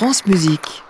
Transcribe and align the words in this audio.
France 0.00 0.24
Musique. 0.24 0.82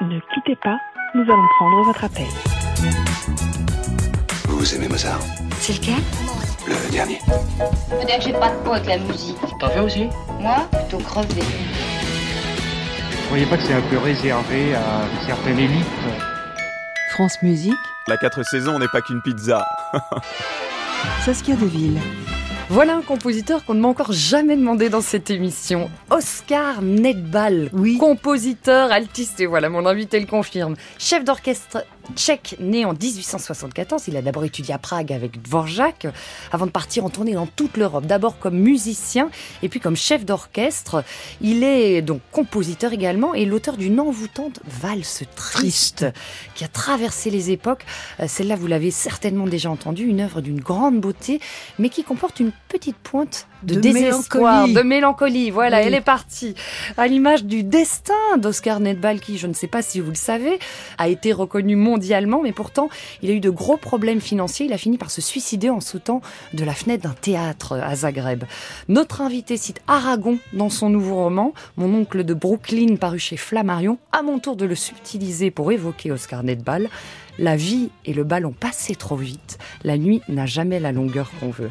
Ne 0.00 0.18
quittez 0.34 0.56
pas, 0.56 0.80
nous 1.14 1.22
allons 1.22 1.46
prendre 1.56 1.84
votre 1.84 2.02
appel. 2.02 2.26
Vous 4.48 4.74
aimez 4.74 4.88
Mozart 4.88 5.20
C'est 5.60 5.74
lequel? 5.74 6.02
Le 6.66 6.90
dernier. 6.90 7.20
Faut 7.20 8.04
dire 8.04 8.18
que 8.18 8.24
j'ai 8.24 8.32
pas 8.32 8.50
de 8.50 8.64
peau 8.64 8.72
avec 8.72 8.86
la 8.86 8.98
musique. 8.98 9.38
T'en 9.60 9.68
fais 9.68 9.78
aussi? 9.78 10.08
Moi, 10.40 10.56
plutôt 10.72 10.98
crevé. 10.98 11.42
Vous 11.42 13.26
croyez 13.26 13.46
pas 13.46 13.58
que 13.58 13.62
c'est 13.62 13.74
un 13.74 13.82
peu 13.82 13.98
réservé 13.98 14.74
à 14.74 15.04
une 15.04 15.24
certaine 15.24 15.60
élite? 15.60 15.86
France 17.12 17.40
Musique, 17.42 17.74
La 18.08 18.16
4 18.16 18.42
saisons 18.42 18.80
n'est 18.80 18.88
pas 18.88 19.02
qu'une 19.02 19.22
pizza. 19.22 19.64
Saskia 21.24 21.54
Deville. 21.54 22.00
Voilà 22.72 22.96
un 22.96 23.02
compositeur 23.02 23.66
qu'on 23.66 23.74
ne 23.74 23.80
m'a 23.80 23.88
encore 23.88 24.12
jamais 24.12 24.56
demandé 24.56 24.88
dans 24.88 25.02
cette 25.02 25.28
émission. 25.28 25.90
Oscar 26.08 26.80
Nedbal. 26.80 27.68
Oui. 27.74 27.98
Compositeur, 27.98 28.90
altiste, 28.90 29.40
et 29.40 29.46
voilà, 29.46 29.68
mon 29.68 29.84
invité 29.84 30.18
le 30.18 30.24
confirme. 30.24 30.76
Chef 30.98 31.22
d'orchestre 31.22 31.84
tchèque, 32.16 32.56
né 32.60 32.84
en 32.84 32.92
1874. 32.92 34.04
Il 34.08 34.16
a 34.16 34.22
d'abord 34.22 34.44
étudié 34.44 34.74
à 34.74 34.78
Prague 34.78 35.12
avec 35.12 35.40
Dvorak, 35.42 36.06
avant 36.50 36.66
de 36.66 36.70
partir 36.70 37.04
en 37.04 37.10
tournée 37.10 37.32
dans 37.34 37.46
toute 37.46 37.76
l'Europe. 37.76 38.06
D'abord 38.06 38.38
comme 38.38 38.56
musicien, 38.58 39.30
et 39.62 39.68
puis 39.68 39.80
comme 39.80 39.96
chef 39.96 40.24
d'orchestre. 40.24 41.04
Il 41.40 41.62
est 41.64 42.02
donc 42.02 42.20
compositeur 42.32 42.92
également, 42.92 43.34
et 43.34 43.44
l'auteur 43.44 43.76
d'une 43.76 44.00
envoûtante 44.00 44.60
valse 44.66 45.24
triste, 45.36 46.06
qui 46.54 46.64
a 46.64 46.68
traversé 46.68 47.30
les 47.30 47.50
époques. 47.50 47.84
Euh, 48.20 48.26
Celle-là, 48.28 48.56
vous 48.56 48.66
l'avez 48.66 48.90
certainement 48.90 49.46
déjà 49.46 49.70
entendue, 49.70 50.04
une 50.04 50.20
œuvre 50.20 50.40
d'une 50.40 50.60
grande 50.60 51.00
beauté, 51.00 51.40
mais 51.78 51.88
qui 51.88 52.04
comporte 52.04 52.40
une 52.40 52.52
petite 52.68 52.96
pointe 52.96 53.46
de, 53.62 53.76
De 53.76 53.80
désespoir, 53.80 54.66
mélancolie. 54.66 54.74
de 54.74 54.82
mélancolie. 54.82 55.50
Voilà, 55.50 55.78
Oui. 55.80 55.84
elle 55.86 55.94
est 55.94 56.00
partie. 56.00 56.54
À 56.96 57.06
l'image 57.06 57.44
du 57.44 57.62
destin 57.62 58.12
d'Oscar 58.38 58.80
Nedbal, 58.80 59.20
qui, 59.20 59.38
je 59.38 59.46
ne 59.46 59.52
sais 59.54 59.68
pas 59.68 59.82
si 59.82 60.00
vous 60.00 60.08
le 60.10 60.16
savez, 60.16 60.58
a 60.98 61.08
été 61.08 61.32
reconnu 61.32 61.76
mondialement, 61.76 61.91
mais 62.42 62.52
pourtant, 62.52 62.88
il 63.22 63.30
a 63.30 63.32
eu 63.32 63.40
de 63.40 63.50
gros 63.50 63.76
problèmes 63.76 64.20
financiers. 64.20 64.66
Il 64.66 64.72
a 64.72 64.78
fini 64.78 64.98
par 64.98 65.10
se 65.10 65.20
suicider 65.20 65.70
en 65.70 65.80
sautant 65.80 66.20
de 66.52 66.64
la 66.64 66.74
fenêtre 66.74 67.04
d'un 67.04 67.14
théâtre 67.14 67.78
à 67.82 67.94
Zagreb. 67.94 68.44
Notre 68.88 69.20
invité 69.20 69.56
cite 69.56 69.80
Aragon 69.86 70.38
dans 70.52 70.70
son 70.70 70.88
nouveau 70.88 71.16
roman, 71.16 71.52
Mon 71.76 71.92
oncle 71.94 72.24
de 72.24 72.34
Brooklyn, 72.34 72.96
paru 72.96 73.18
chez 73.18 73.36
Flammarion. 73.36 73.98
À 74.12 74.22
mon 74.22 74.38
tour 74.38 74.56
de 74.56 74.64
le 74.64 74.74
subtiliser 74.74 75.50
pour 75.50 75.72
évoquer 75.72 76.12
Oscar 76.12 76.42
Nedbal. 76.42 76.88
La 77.38 77.56
vie 77.56 77.90
et 78.04 78.12
le 78.12 78.24
ballon 78.24 78.52
passé 78.52 78.94
trop 78.94 79.16
vite. 79.16 79.58
La 79.84 79.96
nuit 79.96 80.20
n'a 80.28 80.46
jamais 80.46 80.80
la 80.80 80.92
longueur 80.92 81.30
qu'on 81.40 81.50
veut. 81.50 81.70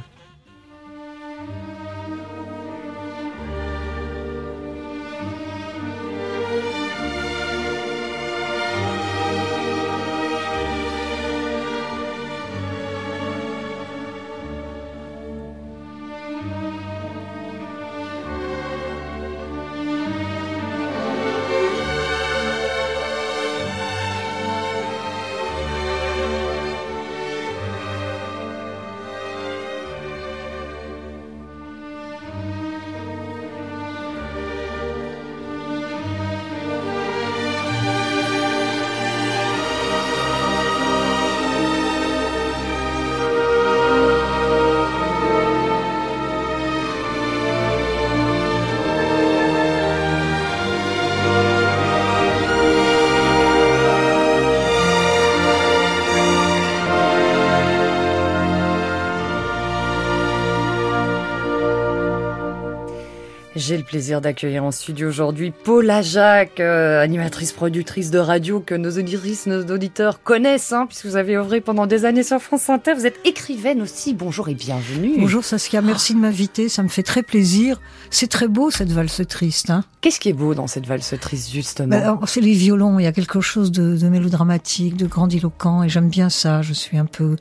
J'ai 63.61 63.77
le 63.77 63.83
plaisir 63.83 64.21
d'accueillir 64.21 64.63
en 64.63 64.71
studio 64.71 65.07
aujourd'hui 65.07 65.51
Paula 65.51 66.01
Jacques, 66.01 66.59
euh, 66.59 66.99
animatrice 66.99 67.51
productrice 67.51 68.09
de 68.09 68.17
radio 68.17 68.59
que 68.59 68.73
nos 68.73 68.97
auditrices, 68.97 69.45
nos 69.45 69.63
auditeurs 69.67 70.23
connaissent, 70.23 70.73
hein, 70.73 70.87
puisque 70.87 71.05
vous 71.05 71.15
avez 71.15 71.37
œuvré 71.37 71.61
pendant 71.61 71.85
des 71.85 72.05
années 72.05 72.23
sur 72.23 72.41
France 72.41 72.71
Inter. 72.71 72.95
Vous 72.95 73.05
êtes 73.05 73.19
écrivaine 73.23 73.83
aussi. 73.83 74.15
Bonjour 74.15 74.49
et 74.49 74.55
bienvenue. 74.55 75.13
Bonjour 75.19 75.43
Saskia, 75.43 75.83
merci 75.83 76.15
de 76.15 76.19
m'inviter, 76.19 76.69
ça 76.69 76.81
me 76.81 76.87
fait 76.87 77.03
très 77.03 77.21
plaisir. 77.21 77.79
C'est 78.09 78.31
très 78.31 78.47
beau 78.47 78.71
cette 78.71 78.91
valse 78.91 79.21
triste. 79.27 79.69
Hein. 79.69 79.83
Qu'est-ce 80.01 80.19
qui 80.19 80.29
est 80.29 80.33
beau 80.33 80.55
dans 80.55 80.65
cette 80.65 80.87
valse 80.87 81.13
triste, 81.21 81.51
justement? 81.51 81.95
Bah, 81.95 82.03
alors, 82.03 82.27
c'est 82.27 82.41
les 82.41 82.53
violons, 82.53 82.97
il 82.97 83.03
y 83.03 83.07
a 83.07 83.11
quelque 83.11 83.39
chose 83.39 83.71
de, 83.71 83.95
de 83.95 84.09
mélodramatique, 84.09 84.97
de 84.97 85.05
grandiloquent, 85.05 85.83
et 85.83 85.89
j'aime 85.89 86.09
bien 86.09 86.29
ça. 86.29 86.63
Je 86.63 86.73
suis 86.73 86.97
un 86.97 87.05
peu, 87.05 87.35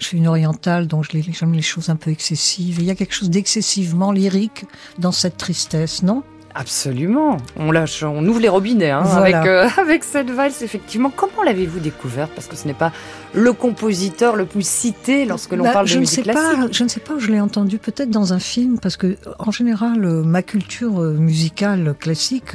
je 0.00 0.06
suis 0.06 0.18
une 0.18 0.26
orientale, 0.26 0.88
donc 0.88 1.06
j'aime 1.12 1.52
les 1.52 1.62
choses 1.62 1.88
un 1.88 1.94
peu 1.94 2.10
excessives. 2.10 2.80
Et 2.80 2.82
il 2.82 2.88
y 2.88 2.90
a 2.90 2.96
quelque 2.96 3.14
chose 3.14 3.30
d'excessivement 3.30 4.10
lyrique 4.10 4.64
dans 4.98 5.12
cette 5.12 5.36
tristesse, 5.36 5.60
non? 6.02 6.22
Absolument. 6.52 7.36
On 7.56 7.70
lâche, 7.70 8.02
on 8.02 8.26
ouvre 8.26 8.40
les 8.40 8.48
robinets 8.48 8.90
hein, 8.90 9.02
Voilà. 9.04 9.38
avec, 9.38 9.48
euh, 9.48 9.68
avec 9.80 10.02
cette 10.02 10.30
valse, 10.30 10.62
effectivement. 10.62 11.08
Comment 11.14 11.44
l'avez-vous 11.44 11.78
découvert 11.78 12.26
Parce 12.28 12.48
que 12.48 12.56
ce 12.56 12.66
n'est 12.66 12.74
pas 12.74 12.90
le 13.34 13.52
compositeur 13.52 14.34
le 14.34 14.46
plus 14.46 14.66
cité 14.66 15.26
lorsque 15.26 15.52
l'on 15.52 15.62
Bah, 15.62 15.70
parle 15.72 15.86
de 15.86 15.90
je 15.90 15.94
ne 15.94 16.00
musique 16.00 16.16
sais 16.16 16.22
classique. 16.22 16.58
pas, 16.60 16.66
je 16.72 16.82
ne 16.82 16.88
sais 16.88 16.98
pas 16.98 17.14
où 17.14 17.20
je 17.20 17.30
l'ai 17.30 17.40
entendu, 17.40 17.78
peut-être 17.78 18.10
dans 18.10 18.32
un 18.32 18.40
film, 18.40 18.80
parce 18.80 18.96
que 18.96 19.16
en 19.38 19.52
général, 19.52 20.00
ma 20.24 20.42
culture 20.42 21.00
euh, 21.00 21.12
musicale 21.12 21.94
classique 22.00 22.54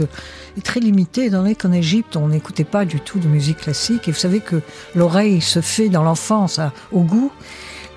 est 0.57 0.65
très 0.65 0.81
limitée, 0.81 1.25
étant 1.27 1.37
donné 1.43 1.55
qu'en 1.55 1.71
Égypte, 1.71 2.17
on 2.17 2.27
n'écoutait 2.27 2.65
pas 2.65 2.83
du 2.83 2.99
tout 2.99 3.19
de 3.19 3.27
musique 3.29 3.59
classique. 3.59 4.09
Et 4.09 4.11
vous 4.11 4.17
savez 4.19 4.41
que 4.41 4.57
l'oreille 4.93 5.39
se 5.39 5.61
fait 5.61 5.87
dans 5.87 6.03
l'enfance 6.03 6.59
au 6.91 6.99
goût. 6.99 7.31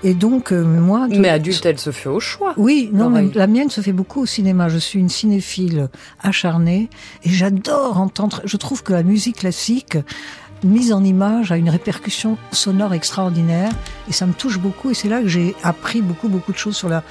Et 0.03 0.13
donc, 0.13 0.53
euh, 0.53 0.63
moi... 0.63 1.07
Mais 1.09 1.29
adulte, 1.29 1.65
elle 1.65 1.79
se 1.79 1.91
fait 1.91 2.09
au 2.09 2.19
choix. 2.19 2.53
oui, 2.57 2.89
non, 2.93 3.09
mais 3.09 3.29
la 3.33 3.47
mienne 3.47 3.69
se 3.69 3.81
fait 3.81 3.91
beaucoup 3.91 4.21
au 4.21 4.25
cinéma. 4.25 4.69
Je 4.69 4.77
suis 4.77 4.99
une 4.99 5.09
cinéphile 5.09 5.89
acharnée 6.21 6.89
et 7.23 7.29
j'adore 7.29 7.99
entendre. 7.99 8.41
Je 8.45 8.57
trouve 8.57 8.83
que 8.83 8.93
la 8.93 9.03
musique 9.03 9.37
classique 9.37 9.97
mise 10.63 10.93
en 10.93 11.03
image 11.03 11.51
a 11.51 11.57
une 11.57 11.69
répercussion 11.69 12.37
sonore 12.51 12.93
extraordinaire 12.93 13.71
et 14.09 14.13
ça 14.13 14.25
me 14.25 14.33
touche 14.33 14.59
beaucoup 14.59 14.91
et 14.91 14.93
c'est 14.93 15.07
là 15.07 15.21
que 15.21 15.27
j'ai 15.27 15.55
appris 15.63 16.01
beaucoup 16.01 16.27
beaucoup 16.27 16.51
de 16.51 16.57
choses 16.57 16.75
sur 16.75 16.89
la 16.89 17.01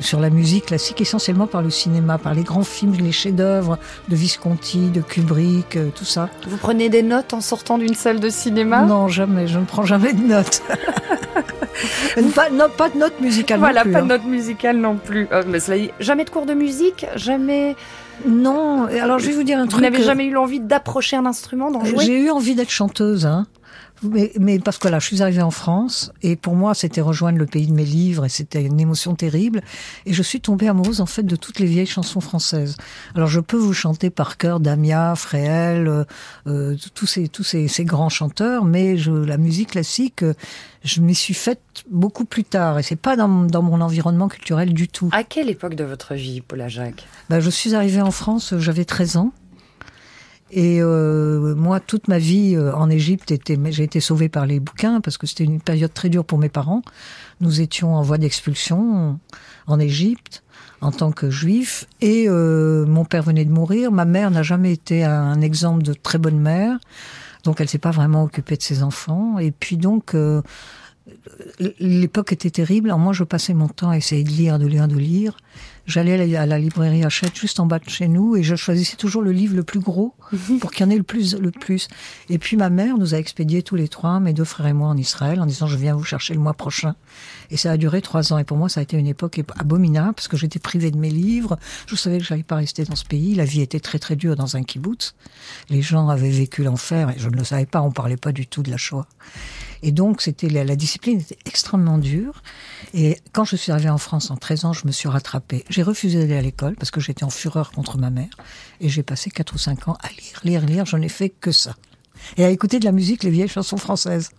sur 0.00 0.20
la 0.20 0.30
musique 0.30 0.66
classique 0.66 1.00
essentiellement 1.00 1.46
par 1.46 1.62
le 1.62 1.70
cinéma, 1.70 2.18
par 2.18 2.34
les 2.34 2.42
grands 2.42 2.64
films, 2.64 2.94
les 2.94 3.12
chefs-d'œuvre 3.12 3.78
de 4.08 4.16
Visconti, 4.16 4.90
de 4.90 5.00
Kubrick, 5.00 5.76
euh, 5.76 5.90
tout 5.94 6.04
ça. 6.04 6.28
Vous 6.48 6.56
prenez 6.56 6.88
des 6.88 7.02
notes 7.02 7.34
en 7.34 7.40
sortant 7.40 7.78
d'une 7.78 7.94
salle 7.94 8.18
de 8.18 8.28
cinéma? 8.28 8.82
Non, 8.82 9.06
jamais, 9.08 9.46
je 9.46 9.58
ne 9.58 9.64
prends 9.64 9.84
jamais 9.84 10.12
de 10.12 10.22
notes. 10.22 10.62
pas, 12.34 12.50
non, 12.50 12.66
pas 12.76 12.88
de 12.90 12.98
notes 12.98 13.20
musicales 13.20 13.58
non 13.58 13.66
Voilà, 13.66 13.82
plus, 13.82 13.92
pas 13.92 13.98
hein. 13.98 14.02
de 14.02 14.08
note 14.08 14.24
musicale 14.24 14.76
non 14.76 14.96
plus. 14.96 15.28
Mais 15.46 15.60
cela 15.60 15.78
dit, 15.78 15.90
jamais 16.00 16.24
de 16.24 16.30
cours 16.30 16.46
de 16.46 16.54
musique 16.54 17.06
Jamais. 17.16 17.76
Non, 18.26 18.84
alors 18.86 19.18
je 19.18 19.26
vais 19.26 19.32
vous 19.32 19.42
dire 19.42 19.58
un 19.58 19.64
Vous 19.64 19.70
truc. 19.70 19.82
n'avez 19.82 20.00
euh, 20.00 20.04
jamais 20.06 20.26
eu 20.26 20.30
l'envie 20.32 20.60
d'approcher 20.60 21.16
un 21.16 21.26
instrument, 21.26 21.70
d'en 21.70 21.84
jouer? 21.84 22.04
J'ai 22.04 22.18
eu 22.20 22.30
envie 22.30 22.54
d'être 22.54 22.70
chanteuse, 22.70 23.26
hein. 23.26 23.46
Mais, 24.02 24.32
mais 24.38 24.58
parce 24.58 24.78
que 24.78 24.88
là, 24.88 24.98
je 24.98 25.06
suis 25.06 25.22
arrivée 25.22 25.42
en 25.42 25.50
France 25.50 26.12
et 26.22 26.36
pour 26.36 26.54
moi, 26.54 26.74
c'était 26.74 27.00
rejoindre 27.00 27.38
le 27.38 27.46
pays 27.46 27.66
de 27.66 27.72
mes 27.72 27.84
livres 27.84 28.24
et 28.24 28.28
c'était 28.28 28.62
une 28.62 28.80
émotion 28.80 29.14
terrible. 29.14 29.62
Et 30.06 30.12
je 30.12 30.22
suis 30.22 30.40
tombée 30.40 30.68
amoureuse 30.68 31.00
en 31.00 31.06
fait 31.06 31.22
de 31.22 31.36
toutes 31.36 31.58
les 31.58 31.66
vieilles 31.66 31.86
chansons 31.86 32.20
françaises. 32.20 32.76
Alors, 33.14 33.28
je 33.28 33.40
peux 33.40 33.56
vous 33.56 33.72
chanter 33.72 34.10
par 34.10 34.36
cœur 34.36 34.60
Damia, 34.60 35.14
Fréhel, 35.14 35.88
euh, 35.88 36.04
euh, 36.46 36.76
tous 36.94 37.06
ces 37.06 37.28
tous 37.28 37.44
ces, 37.44 37.68
ces 37.68 37.84
grands 37.84 38.08
chanteurs, 38.08 38.64
mais 38.64 38.96
je, 38.96 39.12
la 39.12 39.36
musique 39.36 39.70
classique, 39.70 40.24
je 40.84 41.00
m'y 41.00 41.14
suis 41.14 41.34
faite 41.34 41.60
beaucoup 41.90 42.24
plus 42.24 42.44
tard 42.44 42.78
et 42.78 42.82
c'est 42.82 42.96
pas 42.96 43.16
dans, 43.16 43.28
dans 43.28 43.62
mon 43.62 43.80
environnement 43.80 44.28
culturel 44.28 44.74
du 44.74 44.88
tout. 44.88 45.08
À 45.12 45.24
quelle 45.24 45.48
époque 45.48 45.74
de 45.74 45.84
votre 45.84 46.14
vie, 46.14 46.40
Paula 46.40 46.68
Jacques? 46.68 47.06
Ben, 47.30 47.40
je 47.40 47.50
suis 47.50 47.74
arrivée 47.74 48.02
en 48.02 48.10
France, 48.10 48.54
j'avais 48.58 48.84
13 48.84 49.16
ans. 49.16 49.32
Et 50.54 50.82
euh, 50.82 51.54
moi, 51.54 51.80
toute 51.80 52.08
ma 52.08 52.18
vie 52.18 52.54
euh, 52.54 52.74
en 52.74 52.90
Égypte, 52.90 53.32
j'ai 53.70 53.82
été 53.82 54.00
sauvée 54.00 54.28
par 54.28 54.44
les 54.44 54.60
bouquins 54.60 55.00
parce 55.00 55.16
que 55.16 55.26
c'était 55.26 55.44
une 55.44 55.62
période 55.62 55.92
très 55.94 56.10
dure 56.10 56.26
pour 56.26 56.38
mes 56.38 56.50
parents. 56.50 56.82
Nous 57.40 57.62
étions 57.62 57.94
en 57.94 58.02
voie 58.02 58.18
d'expulsion 58.18 59.18
en 59.66 59.80
Égypte 59.80 60.44
en 60.82 60.90
tant 60.90 61.10
que 61.10 61.30
juif 61.30 61.86
et 62.02 62.26
euh, 62.28 62.84
mon 62.84 63.06
père 63.06 63.22
venait 63.22 63.46
de 63.46 63.50
mourir. 63.50 63.92
Ma 63.92 64.04
mère 64.04 64.30
n'a 64.30 64.42
jamais 64.42 64.72
été 64.72 65.04
un 65.04 65.40
exemple 65.40 65.82
de 65.82 65.94
très 65.94 66.18
bonne 66.18 66.38
mère, 66.38 66.76
donc 67.44 67.62
elle 67.62 67.68
s'est 67.68 67.78
pas 67.78 67.90
vraiment 67.90 68.22
occupée 68.22 68.56
de 68.56 68.62
ses 68.62 68.82
enfants. 68.82 69.38
Et 69.38 69.52
puis 69.52 69.78
donc 69.78 70.14
euh, 70.14 70.42
l'époque 71.78 72.32
était 72.32 72.50
terrible. 72.50 72.88
Alors 72.88 72.98
moi, 72.98 73.12
je 73.12 73.24
passais 73.24 73.54
mon 73.54 73.68
temps 73.68 73.90
à 73.90 73.96
essayer 73.96 74.24
de 74.24 74.30
lire, 74.30 74.58
de 74.58 74.66
lire, 74.66 74.88
de 74.88 74.96
lire. 74.96 75.36
J'allais 75.84 76.36
à 76.36 76.46
la- 76.46 76.58
librairie 76.58 77.04
Hachette 77.04 77.36
juste 77.36 77.58
en 77.58 77.66
bas 77.66 77.80
de 77.80 77.88
chez 77.90 78.06
nous 78.06 78.36
et 78.36 78.42
je 78.44 78.54
choisissais 78.54 78.96
toujours 78.96 79.20
le 79.20 79.32
livre 79.32 79.56
le 79.56 79.64
plus 79.64 79.80
gros 79.80 80.14
pour 80.60 80.70
qu'il 80.70 80.86
y 80.86 80.88
en 80.88 80.90
ait 80.92 80.96
le 80.96 81.02
plus, 81.02 81.34
le 81.36 81.50
plus. 81.50 81.88
Et 82.30 82.38
puis 82.38 82.56
ma 82.56 82.70
mère 82.70 82.98
nous 82.98 83.14
a 83.14 83.18
expédiés 83.18 83.62
tous 83.64 83.74
les 83.74 83.88
trois, 83.88 84.20
mes 84.20 84.32
deux 84.32 84.44
frères 84.44 84.68
et 84.68 84.72
moi, 84.72 84.88
en 84.88 84.96
Israël, 84.96 85.40
en 85.40 85.46
disant 85.46 85.66
je 85.66 85.76
viens 85.76 85.94
vous 85.96 86.04
chercher 86.04 86.34
le 86.34 86.40
mois 86.40 86.54
prochain. 86.54 86.94
Et 87.50 87.56
ça 87.56 87.72
a 87.72 87.76
duré 87.76 88.00
trois 88.00 88.32
ans. 88.32 88.38
Et 88.38 88.44
pour 88.44 88.56
moi, 88.56 88.68
ça 88.68 88.78
a 88.80 88.82
été 88.84 88.96
une 88.96 89.08
époque 89.08 89.38
ép- 89.38 89.52
abominable 89.58 90.14
parce 90.14 90.28
que 90.28 90.36
j'étais 90.36 90.60
privée 90.60 90.90
de 90.92 90.98
mes 90.98 91.10
livres. 91.10 91.58
Je 91.88 91.96
savais 91.96 92.18
que 92.18 92.24
j'allais 92.24 92.42
pas 92.44 92.56
rester 92.56 92.84
dans 92.84 92.96
ce 92.96 93.04
pays. 93.04 93.34
La 93.34 93.44
vie 93.44 93.60
était 93.60 93.80
très 93.80 93.98
très 93.98 94.14
dure 94.14 94.36
dans 94.36 94.56
un 94.56 94.62
kibbutz. 94.62 95.14
Les 95.68 95.82
gens 95.82 96.08
avaient 96.08 96.30
vécu 96.30 96.62
l'enfer 96.62 97.10
et 97.10 97.18
je 97.18 97.28
ne 97.28 97.36
le 97.36 97.44
savais 97.44 97.66
pas. 97.66 97.82
On 97.82 97.90
parlait 97.90 98.16
pas 98.16 98.30
du 98.32 98.46
tout 98.46 98.62
de 98.62 98.70
la 98.70 98.76
Shoah. 98.76 99.06
Et 99.82 99.92
donc, 99.92 100.22
c'était 100.22 100.48
la, 100.48 100.64
la 100.64 100.76
discipline 100.76 101.20
était 101.20 101.38
extrêmement 101.44 101.98
dure. 101.98 102.42
Et 102.94 103.18
quand 103.32 103.44
je 103.44 103.56
suis 103.56 103.72
arrivée 103.72 103.90
en 103.90 103.98
France 103.98 104.30
en 104.30 104.36
13 104.36 104.64
ans, 104.64 104.72
je 104.72 104.86
me 104.86 104.92
suis 104.92 105.08
rattrapée. 105.08 105.64
J'ai 105.68 105.82
refusé 105.82 106.20
d'aller 106.20 106.36
à 106.36 106.42
l'école 106.42 106.76
parce 106.76 106.90
que 106.90 107.00
j'étais 107.00 107.24
en 107.24 107.30
fureur 107.30 107.72
contre 107.72 107.98
ma 107.98 108.10
mère. 108.10 108.30
Et 108.80 108.88
j'ai 108.88 109.02
passé 109.02 109.30
4 109.30 109.54
ou 109.54 109.58
5 109.58 109.88
ans 109.88 109.96
à 110.02 110.08
lire, 110.08 110.40
lire, 110.44 110.66
lire. 110.66 110.86
Je 110.86 110.96
n'ai 110.96 111.08
fait 111.08 111.30
que 111.30 111.52
ça. 111.52 111.74
Et 112.36 112.44
à 112.44 112.50
écouter 112.50 112.78
de 112.78 112.84
la 112.84 112.92
musique, 112.92 113.24
les 113.24 113.30
vieilles 113.30 113.48
chansons 113.48 113.76
françaises. 113.76 114.30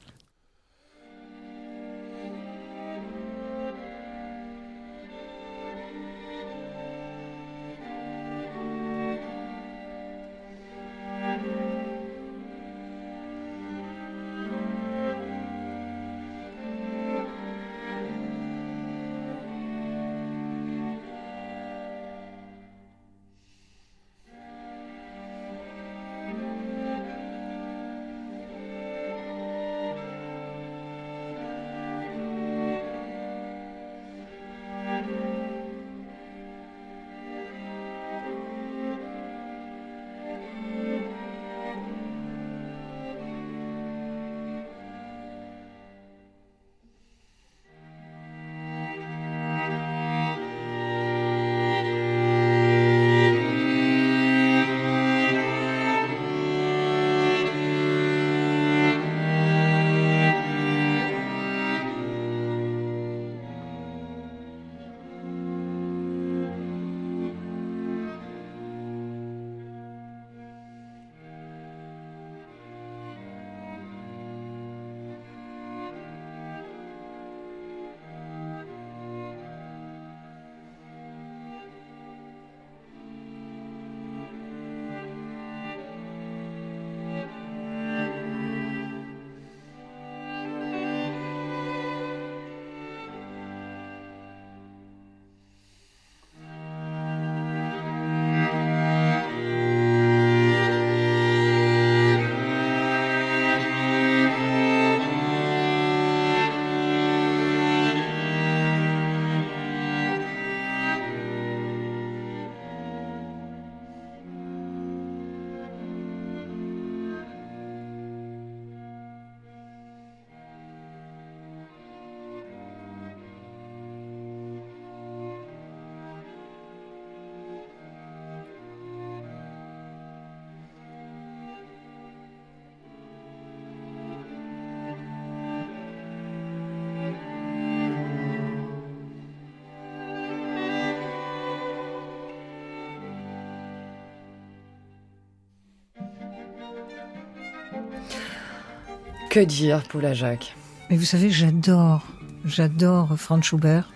Que 149.33 149.39
dire, 149.39 149.81
Paula 149.89 150.13
Jacques? 150.13 150.55
Mais 150.91 150.95
vous 150.95 151.05
savez, 151.05 151.31
j'adore, 151.31 152.05
j'adore 152.45 153.17
Franz 153.17 153.41
Schubert. 153.41 153.91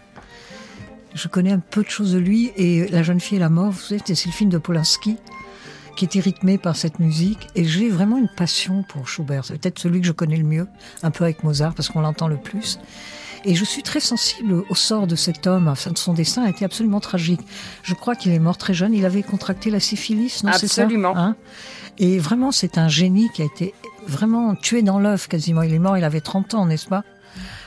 Je 1.13 1.27
connais 1.27 1.51
un 1.51 1.59
peu 1.59 1.83
de 1.83 1.89
choses 1.89 2.13
de 2.13 2.17
lui 2.17 2.51
et 2.55 2.87
La 2.87 3.03
jeune 3.03 3.19
fille 3.19 3.37
et 3.37 3.39
la 3.39 3.49
mort, 3.49 3.69
vous 3.69 3.79
savez, 3.79 4.01
c'est 4.03 4.25
le 4.25 4.31
film 4.31 4.49
de 4.49 4.57
Polanski 4.57 5.17
qui 5.95 6.05
était 6.05 6.21
rythmé 6.21 6.57
par 6.57 6.75
cette 6.75 6.97
musique 6.97 7.49
et 7.53 7.65
j'ai 7.65 7.87
vraiment 7.87 8.17
une 8.17 8.31
passion 8.35 8.83
pour 8.89 9.07
Schubert. 9.07 9.45
C'est 9.45 9.59
peut-être 9.59 9.77
celui 9.77 10.01
que 10.01 10.07
je 10.07 10.11
connais 10.11 10.37
le 10.37 10.43
mieux, 10.43 10.67
un 11.03 11.11
peu 11.11 11.23
avec 11.23 11.43
Mozart 11.43 11.75
parce 11.75 11.89
qu'on 11.89 12.01
l'entend 12.01 12.27
le 12.27 12.37
plus. 12.37 12.79
Et 13.45 13.53
je 13.53 13.63
suis 13.63 13.83
très 13.83 13.99
sensible 13.99 14.63
au 14.67 14.75
sort 14.75 15.05
de 15.05 15.15
cet 15.15 15.45
homme. 15.45 15.67
Enfin, 15.67 15.91
son 15.93 16.15
destin 16.15 16.45
a 16.45 16.49
été 16.49 16.65
absolument 16.65 16.99
tragique. 16.99 17.41
Je 17.83 17.93
crois 17.93 18.15
qu'il 18.15 18.31
est 18.31 18.39
mort 18.39 18.57
très 18.57 18.73
jeune. 18.73 18.91
Il 18.95 19.05
avait 19.05 19.21
contracté 19.21 19.69
la 19.69 19.79
syphilis, 19.79 20.43
non 20.43 20.51
ça? 20.51 20.65
Absolument. 20.65 21.15
Hein? 21.15 21.35
Et 21.99 22.17
vraiment, 22.17 22.51
c'est 22.51 22.79
un 22.79 22.87
génie 22.87 23.29
qui 23.35 23.43
a 23.43 23.45
été 23.45 23.75
vraiment 24.07 24.55
tué 24.55 24.81
dans 24.81 24.99
l'œuf 24.99 25.27
quasiment. 25.27 25.61
Il 25.61 25.73
est 25.73 25.79
mort, 25.79 25.97
il 25.97 26.03
avait 26.03 26.21
30 26.21 26.53
ans, 26.53 26.65
n'est-ce 26.65 26.87
pas? 26.87 27.03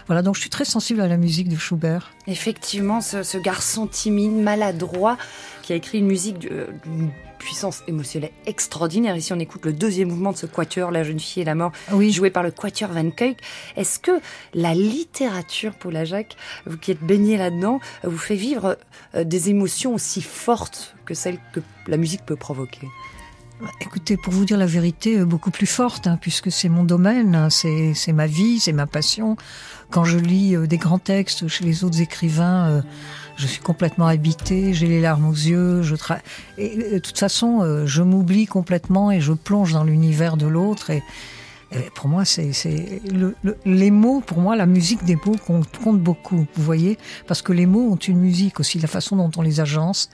Voilà, 0.06 0.22
donc 0.22 0.34
je 0.34 0.40
suis 0.40 0.50
très 0.50 0.64
sensible 0.64 1.00
à 1.00 1.06
la 1.06 1.16
musique 1.16 1.48
de 1.48 1.56
Schubert. 1.56 2.12
Effectivement, 2.26 3.00
ce, 3.00 3.22
ce 3.22 3.38
garçon 3.38 3.86
timide, 3.86 4.32
maladroit, 4.32 5.16
qui 5.62 5.72
a 5.72 5.76
écrit 5.76 5.98
une 5.98 6.06
musique 6.06 6.48
euh, 6.50 6.66
d'une 6.84 7.10
puissance 7.38 7.82
émotionnelle 7.86 8.32
extraordinaire. 8.46 9.16
Ici, 9.16 9.32
on 9.32 9.38
écoute 9.38 9.64
le 9.64 9.72
deuxième 9.72 10.08
mouvement 10.08 10.32
de 10.32 10.36
ce 10.36 10.46
quatuor, 10.46 10.90
La 10.90 11.04
jeune 11.04 11.20
fille 11.20 11.42
et 11.42 11.44
la 11.44 11.54
mort, 11.54 11.72
Oui, 11.92 12.12
joué 12.12 12.30
par 12.30 12.42
le 12.42 12.50
quatuor 12.50 12.90
Van 12.90 13.10
Kuyk. 13.10 13.38
Est-ce 13.76 13.98
que 13.98 14.20
la 14.52 14.74
littérature, 14.74 15.74
Paula 15.74 16.04
Jacques, 16.04 16.36
vous 16.66 16.76
qui 16.76 16.90
êtes 16.90 17.02
baigné 17.02 17.36
là-dedans, 17.36 17.80
vous 18.02 18.18
fait 18.18 18.34
vivre 18.34 18.78
euh, 19.14 19.24
des 19.24 19.48
émotions 19.48 19.94
aussi 19.94 20.22
fortes 20.22 20.94
que 21.04 21.14
celles 21.14 21.38
que 21.52 21.60
la 21.86 21.96
musique 21.96 22.26
peut 22.26 22.36
provoquer? 22.36 22.88
Écoutez, 23.80 24.16
pour 24.16 24.32
vous 24.32 24.44
dire 24.44 24.56
la 24.56 24.66
vérité, 24.66 25.18
euh, 25.18 25.24
beaucoup 25.26 25.50
plus 25.50 25.66
forte, 25.66 26.06
hein, 26.06 26.18
puisque 26.20 26.50
c'est 26.50 26.68
mon 26.70 26.82
domaine, 26.84 27.34
hein, 27.34 27.50
c'est 27.50 27.94
ma 28.12 28.26
vie, 28.26 28.58
c'est 28.58 28.72
ma 28.72 28.86
passion. 28.86 29.36
Quand 29.90 30.04
je 30.04 30.16
lis 30.18 30.56
euh, 30.56 30.66
des 30.66 30.78
grands 30.78 30.98
textes 30.98 31.46
chez 31.48 31.64
les 31.64 31.84
autres 31.84 32.00
écrivains, 32.00 32.68
euh, 32.70 32.82
je 33.36 33.46
suis 33.46 33.60
complètement 33.60 34.06
habitée, 34.06 34.72
j'ai 34.72 34.86
les 34.86 35.00
larmes 35.00 35.26
aux 35.28 35.32
yeux. 35.34 35.82
Je 35.82 35.94
tra... 35.94 36.18
et, 36.56 36.78
euh, 36.78 36.92
de 36.94 36.98
toute 37.00 37.18
façon, 37.18 37.60
euh, 37.62 37.86
je 37.86 38.02
m'oublie 38.02 38.46
complètement 38.46 39.10
et 39.10 39.20
je 39.20 39.32
plonge 39.32 39.72
dans 39.74 39.84
l'univers 39.84 40.38
de 40.38 40.46
l'autre. 40.46 40.88
Et, 40.90 41.02
et 41.72 41.90
pour 41.94 42.08
moi, 42.08 42.24
c'est 42.24 42.52
c'est 42.54 43.02
le- 43.12 43.34
le- 43.42 43.58
les 43.66 43.90
mots. 43.90 44.22
Pour 44.24 44.40
moi, 44.40 44.56
la 44.56 44.66
musique 44.66 45.04
des 45.04 45.16
mots 45.16 45.36
compte 45.46 46.00
beaucoup. 46.00 46.46
Vous 46.54 46.64
voyez, 46.64 46.96
parce 47.26 47.42
que 47.42 47.52
les 47.52 47.66
mots 47.66 47.92
ont 47.92 47.96
une 47.96 48.18
musique 48.18 48.58
aussi, 48.58 48.78
la 48.78 48.88
façon 48.88 49.16
dont 49.16 49.30
on 49.36 49.42
les 49.42 49.60
agence. 49.60 50.08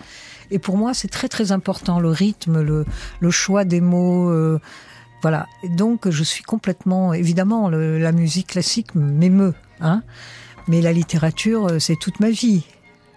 Et 0.50 0.59
pour 0.59 0.76
moi, 0.76 0.95
c'est 0.95 1.09
très 1.09 1.29
très 1.29 1.53
important 1.53 2.00
le 2.00 2.09
rythme, 2.11 2.61
le, 2.62 2.85
le 3.21 3.31
choix 3.31 3.65
des 3.65 3.81
mots. 3.81 4.31
euh, 4.31 4.61
voilà. 5.23 5.47
Et 5.62 5.69
donc, 5.69 6.09
je 6.11 6.23
suis 6.25 6.43
complètement. 6.45 7.12
Évidemment, 7.15 7.69
le- 7.69 7.99
la 7.99 8.12
musique 8.12 8.49
classique 8.49 8.95
m'émeut, 8.95 9.55
hein. 9.81 10.03
Mais 10.69 10.81
la 10.81 10.93
littérature, 10.93 11.67
euh, 11.69 11.79
c'est 11.79 11.97
toute 11.97 12.21
ma 12.21 12.31
vie. 12.31 12.65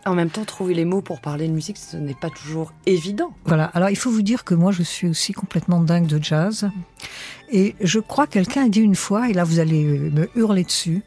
En 0.05 0.15
même 0.15 0.29
temps, 0.29 0.45
trouver 0.45 0.73
les 0.73 0.85
mots 0.85 1.01
pour 1.01 1.19
parler 1.19 1.47
de 1.47 1.51
musique, 1.53 1.77
ce 1.77 1.97
n'est 1.97 2.13
pas 2.15 2.29
toujours 2.29 2.71
évident. 2.85 3.31
Voilà. 3.45 3.65
Alors, 3.73 3.89
il 3.89 3.97
faut 3.97 4.09
vous 4.09 4.21
dire 4.21 4.43
que 4.45 4.53
moi, 4.55 4.71
je 4.71 4.81
suis 4.81 5.07
aussi 5.07 5.33
complètement 5.33 5.81
dingue 5.81 6.07
de 6.07 6.23
jazz. 6.23 6.69
Et 7.51 7.75
je 7.81 7.99
crois 7.99 8.25
que 8.25 8.33
quelqu'un 8.33 8.65
a 8.65 8.69
dit 8.69 8.79
une 8.79 8.95
fois, 8.95 9.29
et 9.29 9.33
là, 9.33 9.43
vous 9.43 9.59
allez 9.59 9.83
euh, 9.85 10.09
me 10.11 10.29
hurler 10.35 10.63
dessus. 10.63 11.03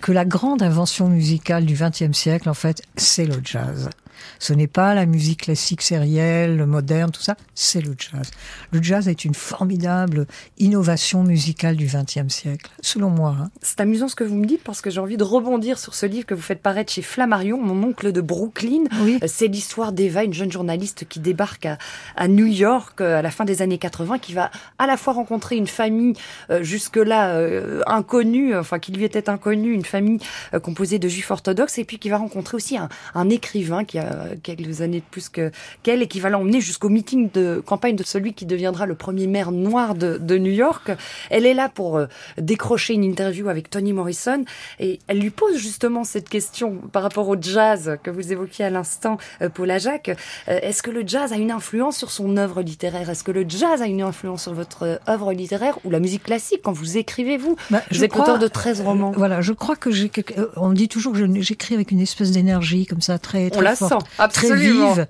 que 0.00 0.12
la 0.12 0.24
grande 0.24 0.62
invention 0.62 1.08
musicale 1.08 1.66
du 1.66 1.74
XXe 1.74 2.16
siècle, 2.16 2.48
en 2.48 2.54
fait, 2.54 2.80
c'est 2.96 3.26
le 3.26 3.34
jazz. 3.44 3.90
Ce 4.38 4.52
n'est 4.52 4.66
pas 4.66 4.94
la 4.94 5.06
musique 5.06 5.42
classique 5.42 5.82
sérielle, 5.82 6.64
moderne, 6.66 7.10
tout 7.10 7.22
ça, 7.22 7.36
c'est 7.54 7.80
le 7.80 7.94
jazz. 7.98 8.30
Le 8.72 8.82
jazz 8.82 9.08
est 9.08 9.24
une 9.24 9.34
formidable 9.34 10.26
innovation 10.58 11.22
musicale 11.22 11.76
du 11.76 11.86
XXe 11.86 12.32
siècle, 12.32 12.70
selon 12.80 13.10
moi. 13.10 13.36
hein. 13.40 13.50
C'est 13.62 13.80
amusant 13.80 14.08
ce 14.08 14.14
que 14.16 14.24
vous 14.24 14.36
me 14.36 14.46
dites 14.46 14.62
parce 14.64 14.80
que 14.80 14.90
j'ai 14.90 15.00
envie 15.00 15.16
de 15.16 15.24
rebondir 15.24 15.78
sur 15.78 15.94
ce 15.94 16.06
livre 16.06 16.26
que 16.26 16.34
vous 16.34 16.42
faites 16.42 16.60
paraître 16.62 16.92
chez 16.92 17.02
Flammarion, 17.02 17.58
mon 17.60 17.82
oncle 17.88 18.12
de 18.12 18.20
Brooklyn. 18.20 18.84
Oui. 19.02 19.18
Euh, 19.22 19.26
C'est 19.28 19.46
l'histoire 19.48 19.92
d'Eva, 19.92 20.24
une 20.24 20.34
jeune 20.34 20.52
journaliste 20.52 21.06
qui 21.08 21.20
débarque 21.20 21.66
à, 21.66 21.78
à 22.16 22.28
New 22.28 22.46
York 22.46 23.00
euh, 23.00 23.18
à 23.18 23.22
la 23.22 23.30
fin 23.30 23.44
des 23.44 23.62
années 23.62 23.78
80, 23.78 24.18
qui 24.18 24.32
va 24.34 24.50
à 24.78 24.86
la 24.86 24.96
fois 24.96 25.12
rencontrer 25.14 25.56
une 25.56 25.66
famille 25.66 26.14
euh, 26.50 26.62
jusque-là 26.62 27.30
euh, 27.36 27.80
inconnue, 27.86 28.56
enfin 28.56 28.78
qui 28.78 28.92
lui 28.92 29.04
était 29.04 29.28
inconnue, 29.28 29.72
une 29.72 29.84
famille 29.84 30.18
euh, 30.54 30.60
composée 30.60 30.98
de 30.98 31.08
juifs 31.08 31.30
orthodoxes, 31.30 31.78
et 31.78 31.84
puis 31.84 31.98
qui 31.98 32.08
va 32.08 32.18
rencontrer 32.18 32.56
aussi 32.56 32.76
un, 32.76 32.88
un 33.14 33.28
écrivain 33.30 33.84
qui 33.84 33.98
a 33.98 34.09
quelques 34.42 34.80
années 34.82 35.00
de 35.00 35.04
plus 35.10 35.28
que 35.28 35.50
qu'elle 35.82 36.02
et 36.02 36.06
qui 36.08 36.20
va 36.20 36.30
l'emmener 36.30 36.60
jusqu'au 36.60 36.88
meeting 36.88 37.30
de 37.32 37.62
campagne 37.64 37.96
de 37.96 38.02
celui 38.04 38.34
qui 38.34 38.46
deviendra 38.46 38.86
le 38.86 38.94
premier 38.94 39.26
maire 39.26 39.52
noir 39.52 39.94
de, 39.94 40.18
de 40.18 40.38
New 40.38 40.52
York. 40.52 40.90
Elle 41.30 41.46
est 41.46 41.54
là 41.54 41.68
pour 41.68 41.96
euh, 41.96 42.06
décrocher 42.38 42.94
une 42.94 43.04
interview 43.04 43.48
avec 43.48 43.70
Toni 43.70 43.92
Morrison 43.92 44.44
et 44.78 44.98
elle 45.06 45.18
lui 45.20 45.30
pose 45.30 45.56
justement 45.56 46.04
cette 46.04 46.28
question 46.28 46.76
par 46.92 47.02
rapport 47.02 47.28
au 47.28 47.36
jazz 47.40 47.96
que 48.02 48.10
vous 48.10 48.32
évoquiez 48.32 48.64
à 48.64 48.70
l'instant, 48.70 49.18
euh, 49.42 49.48
Paula 49.48 49.78
Jacques. 49.78 50.10
Euh, 50.48 50.58
Est-ce 50.62 50.82
que 50.82 50.90
le 50.90 51.02
jazz 51.06 51.32
a 51.32 51.36
une 51.36 51.50
influence 51.50 51.96
sur 51.96 52.10
son 52.10 52.36
œuvre 52.36 52.62
littéraire? 52.62 53.10
Est-ce 53.10 53.24
que 53.24 53.32
le 53.32 53.44
jazz 53.48 53.82
a 53.82 53.86
une 53.86 54.02
influence 54.02 54.42
sur 54.42 54.54
votre 54.54 54.82
euh, 54.84 54.96
œuvre 55.08 55.32
littéraire 55.32 55.78
ou 55.84 55.90
la 55.90 56.00
musique 56.00 56.24
classique? 56.24 56.60
Quand 56.62 56.72
vous 56.72 56.96
écrivez 56.98 57.36
vous 57.36 57.56
Bah, 57.70 57.82
Vous 57.90 58.04
êtes 58.04 58.16
auteur 58.16 58.38
de 58.38 58.48
13 58.48 58.80
romans. 58.82 59.12
Voilà, 59.16 59.40
je 59.40 59.52
crois 59.52 59.76
que 59.76 59.90
j'ai. 59.90 60.10
euh, 60.38 60.46
On 60.56 60.72
dit 60.72 60.88
toujours 60.88 61.12
que 61.12 61.40
j'écris 61.40 61.74
avec 61.74 61.90
une 61.90 62.00
espèce 62.00 62.30
d'énergie 62.32 62.86
comme 62.86 63.00
ça, 63.00 63.18
très, 63.18 63.50
très 63.50 63.58
On 63.58 63.62
la 63.62 63.76
forte, 63.76 63.92
sent, 63.92 63.99
absolument. 64.18 64.92
très 64.94 65.02
vive. 65.04 65.06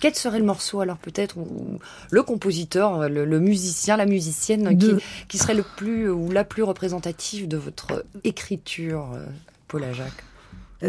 Quel 0.00 0.14
serait 0.14 0.38
le 0.38 0.44
morceau 0.44 0.80
alors 0.80 0.98
peut-être 0.98 1.36
ou 1.38 1.78
le 2.10 2.22
compositeur, 2.22 3.08
le, 3.08 3.24
le 3.24 3.40
musicien, 3.40 3.96
la 3.96 4.06
musicienne 4.06 4.76
De- 4.76 4.96
qui, 4.96 5.04
qui 5.28 5.38
serait 5.38 5.54
le 5.54 5.64
plus 5.76 6.10
ou 6.10 6.30
la 6.30 6.44
plus 6.44 6.62
représentative 6.62 7.48
de 7.48 7.56
votre 7.56 8.04
écriture, 8.24 9.08
euh, 9.14 9.24
Paula 9.68 9.92
Jacques? 9.92 10.08
Euh, 10.08 10.33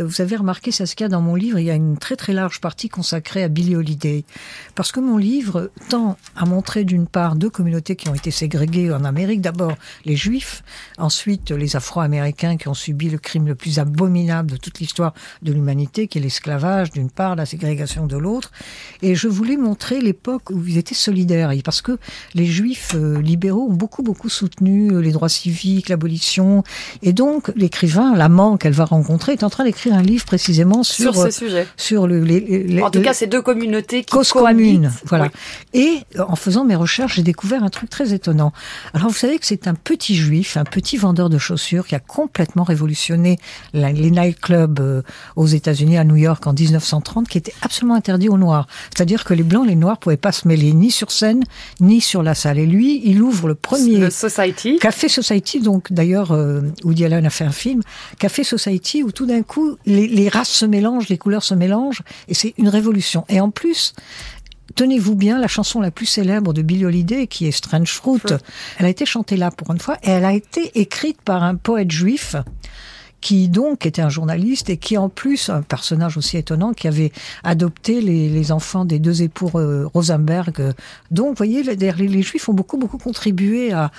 Vous 0.04 0.22
avez 0.22 0.36
remarqué, 0.36 0.72
Saskia, 0.72 1.08
dans 1.08 1.22
mon 1.22 1.36
livre, 1.36 1.60
il 1.60 1.66
y 1.66 1.72
a 1.72 1.76
une 1.76 1.98
très 1.98 2.16
très 2.16 2.34
large 2.34 2.60
partie 2.60 2.90
consacrée 2.90 3.44
à 3.44 3.48
Billie 3.48 3.76
Holiday. 3.76 4.26
Parce 4.74 4.92
que 4.92 5.00
mon 5.00 5.18
livre 5.18 5.72
tend 5.90 6.18
à 6.36 6.46
montrer 6.46 6.84
d'une 6.84 7.08
part 7.08 7.36
deux 7.36 7.50
communautés 7.50 7.96
qui 7.96 8.10
ont 8.10 8.16
été 8.16 8.32
ségrégées 8.32 8.92
en 8.92 9.04
Amérique. 9.06 9.42
D'abord 9.42 9.74
les 10.06 10.16
Juifs, 10.16 10.64
ensuite 10.98 11.52
les 11.52 11.76
Afro-Américains 11.76 12.58
qui 12.58 12.68
ont 12.68 12.74
subi 12.74 13.10
le 13.10 13.18
crime 13.18 13.48
le 13.48 13.56
plus 13.56 13.80
abominable 13.80 14.52
de 14.52 14.58
toute 14.58 14.80
l'histoire 14.80 15.14
de 15.42 15.54
l'humanité, 15.54 16.08
qui 16.08 16.18
est 16.18 16.22
l'esclavage 16.22 16.92
d'une 16.92 17.10
part, 17.10 17.36
la 17.36 17.46
ségrégation 17.46 18.08
de 18.08 18.18
l'autre. 18.18 18.52
Et 19.02 19.16
je 19.16 19.28
voulais 19.28 19.58
montrer 19.58 20.02
l'époque 20.02 20.50
où 20.50 20.64
ils 20.66 20.78
étaient 20.78 20.96
solidaires. 20.96 21.52
Parce 21.64 21.82
que 21.82 21.98
les 22.34 22.46
Juifs 22.46 22.94
euh, 22.96 23.22
libéraux 23.22 23.68
ont 23.70 23.74
beaucoup 23.74 24.04
beaucoup 24.04 24.30
soutenu 24.30 24.92
euh, 24.92 25.00
les 25.00 25.12
droits 25.12 25.30
civiques, 25.30 25.90
l'abolition. 25.90 26.64
Et 27.02 27.14
donc 27.14 27.52
l'écrivain, 27.56 28.16
l'amant 28.16 28.58
qu'elle 28.58 28.74
va 28.74 28.86
rencontrer, 28.86 29.34
est 29.34 29.44
en 29.44 29.50
train 29.50 29.64
d'écrire 29.64 29.85
un 29.92 30.02
livre 30.02 30.26
précisément 30.26 30.84
sur 30.84 31.14
sur 31.14 31.22
euh, 31.22 31.30
ce 31.30 31.40
sujet. 31.46 31.68
sur 31.78 32.08
le, 32.08 32.24
les, 32.24 32.40
les- 32.40 32.82
En 32.82 32.90
tout 32.92 33.00
les- 33.00 33.06
cas, 33.06 33.14
ces 33.14 33.28
deux 33.28 33.42
communautés 33.42 34.04
qui 34.04 34.12
cause 34.12 34.32
commune, 34.32 34.92
voilà. 35.06 35.26
Oui. 35.74 35.80
Et 35.82 36.20
euh, 36.20 36.24
en 36.28 36.36
faisant 36.36 36.64
mes 36.66 36.76
recherches, 36.76 37.16
j'ai 37.16 37.24
découvert 37.24 37.64
un 37.64 37.70
truc 37.70 37.90
très 37.90 38.14
étonnant. 38.14 38.54
Alors 38.94 39.08
vous 39.10 39.14
savez 39.16 39.38
que 39.40 39.46
c'est 39.46 39.68
un 39.68 39.74
petit 39.76 40.16
juif, 40.16 40.58
un 40.58 40.64
petit 40.64 40.98
vendeur 40.98 41.30
de 41.30 41.38
chaussures 41.38 41.86
qui 41.88 41.96
a 41.96 42.00
complètement 42.00 42.64
révolutionné 42.64 43.38
la- 43.74 43.92
les 43.92 44.12
nightclubs 44.12 44.80
euh, 44.80 45.02
aux 45.36 45.48
États-Unis, 45.48 45.98
à 45.98 46.04
New 46.04 46.16
York 46.16 46.46
en 46.48 46.54
1930, 46.54 47.28
qui 47.28 47.38
était 47.38 47.54
absolument 47.62 47.96
interdit 47.96 48.30
aux 48.30 48.38
noirs. 48.38 48.68
C'est-à-dire 48.96 49.24
que 49.24 49.34
les 49.34 49.44
blancs, 49.44 49.68
les 49.68 49.76
noirs 49.76 49.98
pouvaient 49.98 50.18
pas 50.18 50.32
se 50.32 50.48
mêler 50.48 50.74
ni 50.74 50.92
sur 50.92 51.12
scène 51.12 51.44
ni 51.80 52.02
sur 52.02 52.24
la 52.24 52.36
salle. 52.36 52.60
Et 52.60 52.66
lui, 52.66 53.02
il 53.06 53.22
ouvre 53.22 53.48
le 53.48 53.56
premier 53.56 53.98
Le 53.98 54.10
Society. 54.10 54.78
Café 54.80 55.08
Society, 55.10 55.60
donc 55.60 55.92
d'ailleurs, 55.92 56.32
euh, 56.32 56.62
Woody 56.84 57.06
Allen 57.06 57.26
a 57.26 57.30
fait 57.30 57.44
un 57.44 57.52
film, 57.52 57.82
Café 58.20 58.44
Society, 58.44 59.04
où 59.04 59.12
tout 59.12 59.26
d'un 59.26 59.42
coup, 59.44 59.75
les, 59.86 60.08
les 60.08 60.30
races 60.30 60.50
se 60.50 60.66
mélangent, 60.66 61.10
les 61.10 61.18
couleurs 61.18 61.44
se 61.44 61.54
mélangent, 61.54 62.04
et 62.28 62.34
c'est 62.34 62.54
une 62.58 62.70
révolution. 62.70 63.26
Et 63.30 63.40
en 63.40 63.50
plus, 63.50 63.94
tenez-vous 64.76 65.16
bien, 65.16 65.40
la 65.40 65.48
chanson 65.48 65.82
la 65.82 65.92
plus 65.92 66.06
célèbre 66.06 66.54
de 66.54 66.62
Billie 66.62 66.86
Holiday, 66.86 67.28
qui 67.28 67.48
est 67.48 67.52
Strange 67.52 67.92
Fruit, 67.92 68.22
elle 68.78 68.86
a 68.86 68.90
été 68.90 69.06
chantée 69.06 69.38
là 69.38 69.52
pour 69.52 69.72
une 69.72 69.80
fois, 69.80 69.98
et 70.04 70.10
elle 70.10 70.26
a 70.26 70.34
été 70.34 70.80
écrite 70.80 71.22
par 71.22 71.44
un 71.44 71.56
poète 71.56 71.92
juif, 71.92 72.36
qui 73.22 73.50
donc 73.50 73.88
était 73.88 74.04
un 74.04 74.10
journaliste 74.10 74.70
et 74.70 74.78
qui 74.78 74.98
en 74.98 75.10
plus 75.10 75.50
un 75.50 75.64
personnage 75.64 76.16
aussi 76.16 76.38
étonnant 76.38 76.74
qui 76.74 76.88
avait 76.88 77.12
adopté 77.44 78.00
les, 78.00 78.30
les 78.30 78.52
enfants 78.52 78.86
des 78.86 79.00
deux 79.00 79.24
époux 79.24 79.50
euh, 79.56 79.88
Rosenberg. 79.92 80.76
Donc, 81.10 81.30
vous 81.30 81.36
voyez, 81.36 81.64
les 81.64 82.22
Juifs 82.22 82.48
ont 82.50 82.54
beaucoup 82.54 82.78
beaucoup 82.78 83.00
contribué 83.00 83.72
à 83.72 83.90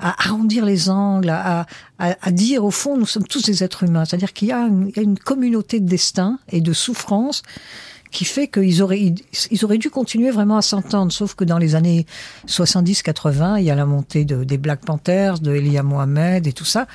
à 0.00 0.28
arrondir 0.28 0.64
les 0.64 0.90
angles, 0.90 1.30
à, 1.30 1.66
à, 1.98 2.16
à 2.20 2.30
dire 2.30 2.64
au 2.64 2.70
fond, 2.70 2.96
nous 2.96 3.06
sommes 3.06 3.26
tous 3.26 3.42
des 3.42 3.62
êtres 3.62 3.84
humains. 3.84 4.04
C'est-à-dire 4.04 4.32
qu'il 4.32 4.48
y, 4.48 4.50
y 4.50 4.54
a 4.54 5.02
une 5.02 5.18
communauté 5.18 5.80
de 5.80 5.88
destin 5.88 6.38
et 6.50 6.60
de 6.60 6.72
souffrance 6.72 7.42
qui 8.10 8.24
fait 8.24 8.48
qu'ils 8.48 8.82
auraient, 8.82 9.00
ils, 9.00 9.64
auraient 9.64 9.78
dû 9.78 9.90
continuer 9.90 10.30
vraiment 10.30 10.56
à 10.56 10.62
s'entendre. 10.62 11.12
Sauf 11.12 11.34
que 11.34 11.44
dans 11.44 11.58
les 11.58 11.74
années 11.74 12.06
70-80, 12.46 13.58
il 13.58 13.64
y 13.64 13.70
a 13.70 13.74
la 13.74 13.86
montée 13.86 14.24
de, 14.24 14.44
des 14.44 14.58
Black 14.58 14.80
Panthers, 14.84 15.38
de 15.38 15.54
Elia 15.54 15.82
Mohamed 15.82 16.46
et 16.46 16.52
tout 16.52 16.64
ça. 16.64 16.86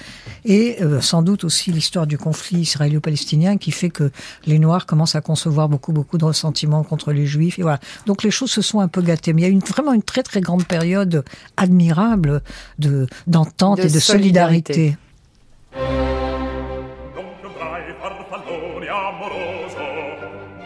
Et 0.43 0.77
euh, 0.81 1.01
sans 1.01 1.21
doute 1.21 1.43
aussi 1.43 1.71
l'histoire 1.71 2.07
du 2.07 2.17
conflit 2.17 2.59
israélo-palestinien 2.59 3.57
qui 3.57 3.71
fait 3.71 3.89
que 3.89 4.11
les 4.45 4.59
Noirs 4.59 4.85
commencent 4.85 5.15
à 5.15 5.21
concevoir 5.21 5.69
beaucoup, 5.69 5.93
beaucoup 5.93 6.17
de 6.17 6.25
ressentiments 6.25 6.83
contre 6.83 7.11
les 7.11 7.25
Juifs. 7.25 7.59
Et 7.59 7.61
voilà. 7.61 7.79
Donc 8.05 8.23
les 8.23 8.31
choses 8.31 8.51
se 8.51 8.61
sont 8.61 8.79
un 8.79 8.87
peu 8.87 9.01
gâtées. 9.01 9.33
Mais 9.33 9.41
il 9.41 9.45
y 9.45 9.47
a 9.47 9.51
une, 9.51 9.59
vraiment 9.59 9.93
une 9.93 10.03
très, 10.03 10.23
très 10.23 10.41
grande 10.41 10.65
période 10.65 11.23
admirable 11.57 12.41
de, 12.79 13.07
d'entente 13.27 13.79
De 13.79 13.85
et 13.85 13.89
de 13.89 13.99
solidarité. 13.99 14.97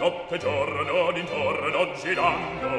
notte 0.10 0.36
e 0.36 0.38
giorno 0.40 1.12
d'intorno 1.12 1.94
girando 1.94 2.70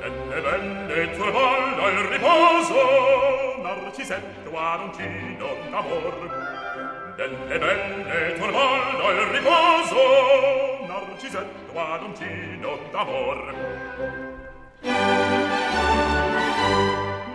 delle 0.00 0.40
belle 0.40 1.10
tue 1.12 1.30
balda 1.30 1.88
il 1.88 1.98
riposo 2.08 3.62
narcisetto 3.62 4.58
aroncino 4.58 5.46
d'amor. 5.70 7.14
Delle 7.16 7.58
belle 7.58 8.34
tue 8.34 8.50
balda 8.50 9.10
il 9.10 9.26
riposo 9.36 10.86
narcisetto 10.86 11.78
aroncino 11.78 12.78
d'amor. 12.90 13.54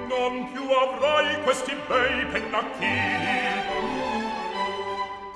Non 0.08 0.52
più 0.52 0.70
avrai 0.70 1.42
questi 1.44 1.76
bei 1.88 2.26
pennacchini 2.26 4.13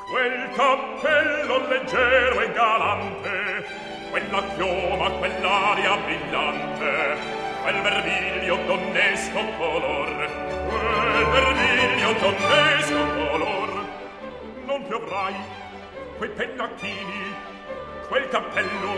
quel 0.09 0.49
cappello 0.53 1.67
leggero 1.67 2.41
e 2.41 2.51
galante 2.53 3.65
quella 4.09 4.43
chioma 4.55 5.09
quell'aria 5.11 5.97
brillante 5.97 7.17
quel 7.61 7.81
vermiglio 7.81 8.55
donnesco 8.65 9.39
color 9.57 10.47
quel 10.69 11.25
vermiglio 11.25 12.13
donnesco 12.19 13.01
color. 13.15 13.85
Non 14.65 14.87
piovrai 14.87 15.35
quei 16.17 16.29
pennacchini 16.29 17.35
quel 18.07 18.27
cappello 18.29 18.93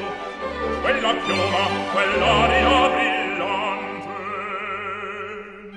quella 0.81 1.15
chioma 1.23 1.67
quell'aria 1.91 2.89
brillante. 2.89 4.17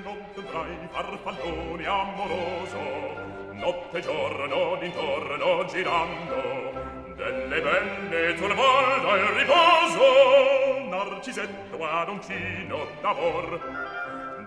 Non 0.05 0.19
piovrai 0.35 0.89
farfallone 0.91 1.87
amoroso 1.87 3.32
notte 3.63 3.99
e 3.99 4.01
giorno 4.01 4.77
d'intorno 4.81 5.65
girando 5.67 6.73
delle 7.15 7.61
belle 7.61 8.35
turbolda 8.35 9.15
il 9.15 9.27
riposo 9.39 10.89
narcisetto 10.91 11.79
ad 11.81 12.09
uncino 12.09 12.89
d'amor 13.01 13.61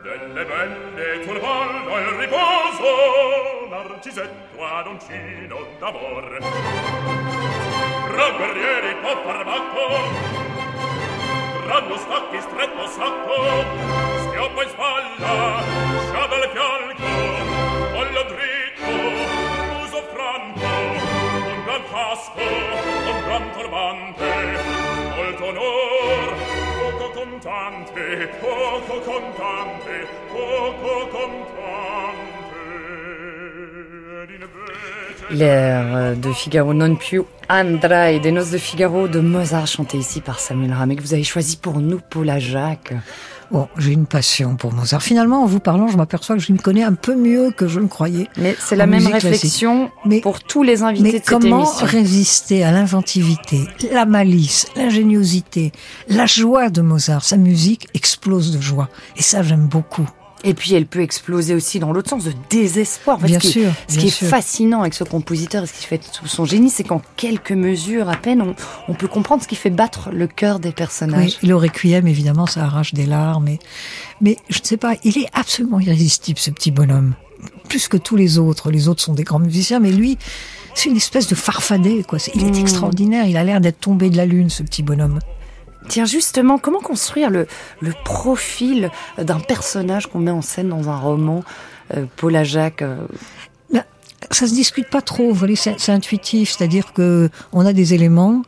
delle 0.02 0.44
belle 0.44 1.26
turbolda 1.26 1.98
il 1.98 2.08
riposo 2.20 3.68
narcisetto 3.70 4.64
ad 4.66 4.88
uncino 4.88 5.66
d'amor. 5.80 6.38
Tra 8.12 8.30
guerrieri 8.32 8.96
far 9.02 9.44
bacco 9.46 9.88
ranno 11.68 11.98
stacchi 11.98 12.42
stretto 12.42 12.88
sacco 12.88 13.36
schioppo 14.28 14.62
in 14.62 14.70
spalla 14.70 15.64
sciabel 16.10 16.50
fianco 16.52 17.55
franco. 20.14 20.66
L'air 35.32 36.16
de 36.16 36.32
Figaro 36.32 36.74
non 36.74 36.96
più 36.96 37.26
Andra 37.50 38.12
et 38.12 38.20
des 38.20 38.32
noces 38.32 38.52
de 38.52 38.58
Figaro 38.58 39.08
de 39.08 39.20
Mozart 39.20 39.68
chanté 39.68 39.98
ici 39.98 40.22
par 40.22 40.40
Samuel 40.40 40.74
Ramet 40.74 40.96
que 40.96 41.02
vous 41.02 41.14
avez 41.14 41.24
choisi 41.24 41.58
pour 41.58 41.80
nous, 41.80 42.00
Paula 42.00 42.40
Jacques. 42.40 42.94
Bon, 43.52 43.68
j'ai 43.78 43.92
une 43.92 44.08
passion 44.08 44.56
pour 44.56 44.74
Mozart. 44.74 45.04
Finalement, 45.04 45.44
en 45.44 45.46
vous 45.46 45.60
parlant, 45.60 45.88
je 45.88 45.98
m'aperçois 45.98 46.36
que 46.36 46.42
je 46.42 46.52
me 46.52 46.58
connais 46.58 46.84
un 46.84 46.94
peu 46.94 47.16
mieux 47.16 47.52
que 47.52 47.68
je 47.68 47.80
ne 47.80 47.88
croyais. 47.88 48.28
Mais 48.38 48.56
c'est 48.60 48.76
la 48.76 48.88
même 48.88 49.06
réflexion 49.06 49.92
mais, 50.06 50.20
pour 50.22 50.42
tous 50.42 50.64
les 50.64 50.84
invités 50.84 51.12
mais 51.12 51.20
de 51.20 51.26
comment 51.26 51.66
cette 51.66 51.82
émission. 51.82 52.00
résister 52.00 52.64
à 52.64 52.72
l'inventivité, 52.72 53.68
la 53.92 54.06
malice, 54.06 54.68
l'ingéniosité, 54.76 55.72
la 56.10 56.26
joie 56.26 56.70
de 56.70 56.82
Mozart? 56.82 57.24
Sa 57.24 57.38
musique 57.38 57.88
explose 57.94 58.52
de 58.52 58.62
joie. 58.62 58.90
Et 59.18 59.22
ça, 59.22 59.44
j'aime 59.44 59.68
beaucoup. 59.68 60.10
Et 60.46 60.54
puis 60.54 60.74
elle 60.76 60.86
peut 60.86 61.02
exploser 61.02 61.54
aussi 61.56 61.80
dans 61.80 61.92
l'autre 61.92 62.10
sens 62.10 62.24
de 62.24 62.34
désespoir. 62.50 63.18
En 63.18 63.20
fait, 63.22 63.28
Bien 63.28 63.40
ce 63.40 63.48
qui, 63.48 63.52
sûr, 63.54 63.72
ce 63.88 63.94
bien 63.98 64.02
qui 64.04 64.08
est 64.08 64.28
fascinant 64.28 64.82
avec 64.82 64.94
ce 64.94 65.04
compositeur 65.04 65.64
et 65.64 65.68
ce 65.68 65.74
qui 65.74 65.86
fait 65.86 65.98
tout 65.98 66.28
son 66.28 66.46
génie, 66.46 66.70
c'est 66.70 66.84
qu'en 66.84 67.02
quelques 67.18 67.52
mesures 67.52 68.10
à 68.10 68.16
peine, 68.16 68.42
on, 68.42 68.56
on 68.88 68.94
peut 68.94 69.08
comprendre 69.08 69.42
ce 69.44 69.48
qui 69.48 69.56
fait 69.56 69.70
battre 69.72 70.10
le 70.14 70.28
cœur 70.28 70.60
des 70.60 70.72
personnages. 70.72 71.38
Oui, 71.42 71.50
le 71.50 71.56
requiem, 71.56 72.08
évidemment, 72.08 72.46
ça 72.46 72.64
arrache 72.64 72.94
des 72.94 73.06
larmes. 73.06 73.46
Mais, 73.46 73.60
mais 74.22 74.38
je 74.50 74.60
ne 74.60 74.66
sais 74.66 74.78
pas, 74.78 74.96
il 75.04 75.18
est 75.18 75.28
absolument 75.34 75.80
irrésistible, 75.80 76.40
ce 76.40 76.52
petit 76.52 76.72
bonhomme. 76.72 77.14
Plus 77.70 77.88
que 77.88 77.98
tous 77.98 78.16
les 78.16 78.38
autres. 78.38 78.72
Les 78.72 78.88
autres 78.88 79.02
sont 79.02 79.14
des 79.14 79.24
grands 79.24 79.40
musiciens, 79.40 79.80
mais 79.80 79.92
lui, 79.92 80.18
c'est 80.74 80.90
une 80.90 80.98
espèce 80.98 81.28
de 81.28 81.36
farfadet. 81.36 82.04
Quoi. 82.08 82.20
Il 82.36 82.44
est 82.44 82.52
Mm. 82.52 82.56
extraordinaire. 82.62 83.26
Il 83.28 83.38
a 83.38 83.44
l'air 83.44 83.62
d'être 83.62 83.80
tombé 83.80 84.10
de 84.10 84.18
la 84.18 84.26
lune, 84.26 84.50
ce 84.50 84.62
petit 84.64 84.84
bonhomme. 84.84 85.20
Tiens, 85.88 86.06
justement, 86.06 86.58
comment 86.58 86.80
construire 86.80 87.30
le, 87.30 87.48
profil 88.04 88.92
d'un 89.18 89.40
personnage 89.40 90.08
qu'on 90.08 90.20
met 90.20 90.32
en 90.32 90.42
scène 90.42 90.70
dans 90.70 90.90
un 90.90 90.98
roman 90.98 91.44
euh, 91.96 92.06
Paula 92.16 92.44
Jacques, 92.44 92.82
euh, 92.82 92.98
ça 94.32 94.48
se 94.48 94.54
discute 94.54 94.90
pas 94.90 95.02
trop. 95.02 95.34
C'est 95.56 95.92
intuitif, 95.92 96.52
c'est-à-dire 96.52 96.94
que 96.94 97.30
on 97.52 97.66
a 97.66 97.74
des 97.74 97.94
éléments 97.94 98.42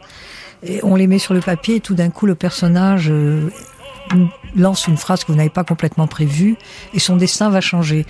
et 0.63 0.79
on 0.83 0.95
les 0.95 1.07
met 1.07 1.19
sur 1.19 1.33
le 1.33 1.39
papier 1.39 1.75
et 1.75 1.79
tout 1.79 1.93
d'un 1.93 2.09
coup 2.09 2.25
le 2.25 2.35
personnage 2.35 3.09
euh, 3.11 3.49
lance 4.55 4.87
une 4.87 4.97
phrase 4.97 5.23
que 5.23 5.31
vous 5.31 5.37
n'avez 5.37 5.49
pas 5.49 5.63
complètement 5.63 6.07
prévue 6.07 6.55
et 6.93 6.99
son 6.99 7.15
destin 7.15 7.49
va 7.49 7.61
changer. 7.61 8.05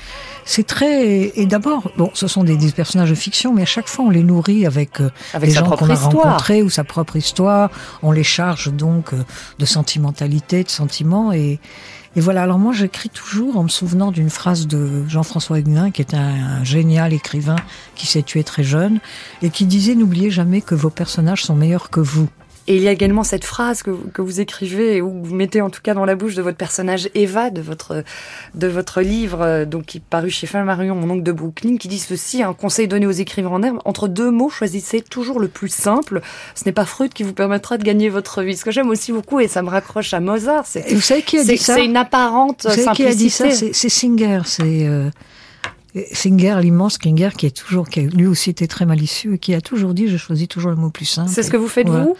C'est 0.45 0.65
très 0.65 1.31
et 1.35 1.45
d'abord 1.45 1.91
bon, 1.97 2.11
ce 2.13 2.27
sont 2.27 2.43
des, 2.43 2.57
des 2.57 2.71
personnages 2.71 3.09
de 3.09 3.15
fiction, 3.15 3.53
mais 3.53 3.63
à 3.63 3.65
chaque 3.65 3.87
fois 3.87 4.05
on 4.05 4.09
les 4.09 4.23
nourrit 4.23 4.65
avec 4.65 5.01
euh, 5.01 5.09
avec 5.33 5.49
des 5.49 5.55
gens 5.55 5.69
qu'on 5.69 5.89
a 5.89 5.95
rencontrés 5.95 6.61
ou 6.61 6.69
sa 6.69 6.83
propre 6.83 7.15
histoire. 7.15 7.69
On 8.03 8.11
les 8.11 8.23
charge 8.23 8.71
donc 8.71 9.13
euh, 9.13 9.23
de 9.59 9.65
sentimentalité, 9.65 10.63
de 10.63 10.69
sentiments 10.69 11.31
et 11.31 11.59
et 12.15 12.19
voilà, 12.19 12.41
alors 12.41 12.57
moi 12.57 12.73
j'écris 12.73 13.09
toujours 13.09 13.57
en 13.57 13.63
me 13.63 13.67
souvenant 13.67 14.11
d'une 14.11 14.31
phrase 14.31 14.65
de 14.65 15.07
Jean-François 15.07 15.59
Huguenin, 15.59 15.91
qui 15.91 16.01
est 16.01 16.15
un, 16.15 16.61
un 16.61 16.63
génial 16.63 17.13
écrivain 17.13 17.57
qui 17.93 18.07
s'est 18.07 18.23
tué 18.23 18.43
très 18.43 18.63
jeune, 18.63 18.99
et 19.43 19.51
qui 19.51 19.65
disait 19.67 19.93
n'oubliez 19.93 20.31
jamais 20.31 20.61
que 20.61 20.73
vos 20.73 20.89
personnages 20.89 21.43
sont 21.43 21.55
meilleurs 21.55 21.91
que 21.91 21.99
vous. 21.99 22.27
Et 22.69 22.75
il 22.75 22.81
y 22.83 22.87
a 22.87 22.91
également 22.91 23.23
cette 23.23 23.45
phrase 23.45 23.81
que, 23.81 23.91
vous- 23.91 24.09
que 24.13 24.21
vous 24.21 24.41
écrivez 24.41 25.01
ou 25.01 25.21
que 25.21 25.27
vous 25.27 25.35
mettez 25.35 25.61
en 25.61 25.69
tout 25.69 25.79
cas 25.81 25.93
dans 25.93 26.03
la 26.05 26.15
bouche 26.15 26.35
de 26.35 26.41
votre 26.41 26.57
personnage 26.57 27.09
Eva 27.15 27.49
de 27.49 27.61
votre 27.61 28.03
de 28.55 28.67
votre 28.67 29.01
livre 29.01 29.41
euh, 29.41 29.65
donc 29.65 29.85
qui 29.85 29.97
est 29.99 30.03
paru 30.09 30.29
chez 30.29 30.47
Flammarion 30.47 30.93
mon 30.95 31.09
oncle 31.11 31.23
de 31.23 31.31
Brooklyn 31.31 31.77
qui 31.77 31.87
dit 31.87 31.97
ceci 31.99 32.43
un 32.43 32.53
conseil 32.53 32.87
donné 32.89 33.07
aux 33.07 33.11
écrivains 33.11 33.49
en 33.51 33.63
herbe 33.63 33.79
entre 33.85 34.07
deux 34.09 34.31
mots 34.31 34.49
choisissez 34.49 35.01
toujours 35.01 35.39
le 35.39 35.47
plus 35.47 35.69
simple. 35.69 36.21
Ce 36.55 36.65
n'est 36.65 36.73
pas 36.73 36.85
Freud 36.85 37.13
qui 37.13 37.23
vous 37.23 37.33
permettra 37.33 37.77
de 37.77 37.83
gagner 37.83 38.09
votre 38.09 38.43
vie. 38.43 38.57
Ce 38.57 38.65
que 38.65 38.71
j'aime 38.71 38.89
aussi 38.89 39.11
beaucoup 39.13 39.39
et 39.39 39.47
ça 39.47 39.61
me 39.61 39.69
raccroche 39.69 40.13
à 40.13 40.19
Mozart 40.19 40.65
c'est 40.67 40.93
vous 40.93 40.99
savez 41.01 41.21
qui 41.21 41.37
a 41.37 41.43
dit 41.43 41.57
ça 41.57 41.75
c'est 41.75 41.85
une 41.85 41.95
apparente 41.97 42.65
Vous 42.67 42.75
savez 42.83 42.95
qui 42.95 43.05
a 43.05 43.13
dit 43.13 43.29
ça 43.29 43.45
simplicité. 43.45 43.71
C'est 43.71 43.73
c'est 43.73 43.89
Singer, 43.89 44.41
c'est 44.45 44.85
euh, 44.87 45.09
Singer, 46.11 46.57
l'immense 46.61 46.97
Singer, 47.01 47.29
qui 47.37 47.45
est 47.45 47.55
toujours, 47.55 47.89
qui 47.89 47.99
a 47.99 48.03
lui 48.03 48.25
aussi 48.27 48.49
été 48.49 48.67
très 48.67 48.85
malicieux, 48.85 49.33
et 49.35 49.39
qui 49.39 49.53
a 49.53 49.61
toujours 49.61 49.93
dit 49.93 50.07
je 50.07 50.17
choisis 50.17 50.47
toujours 50.47 50.71
le 50.71 50.77
mot 50.77 50.89
plus 50.89 51.05
simple. 51.05 51.29
c'est 51.31 51.43
ce 51.43 51.51
que 51.51 51.57
vous 51.57 51.67
faites 51.67 51.87
Voilà. 51.87 52.05
vous? 52.05 52.15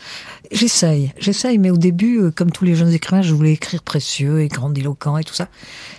J'essaye, 0.51 1.13
j'essaye, 1.19 1.57
mais 1.57 1.69
au 1.69 1.77
début, 1.77 2.19
euh, 2.21 2.31
comme 2.31 2.51
tous 2.51 2.63
les 2.65 2.75
jeunes 2.75 2.91
écrivains, 2.93 3.21
je 3.21 3.33
voulais 3.33 3.53
écrire 3.53 3.83
précieux 3.83 4.41
et 4.41 4.47
grandiloquent 4.47 5.17
et 5.17 5.23
tout 5.23 5.33
ça. 5.33 5.47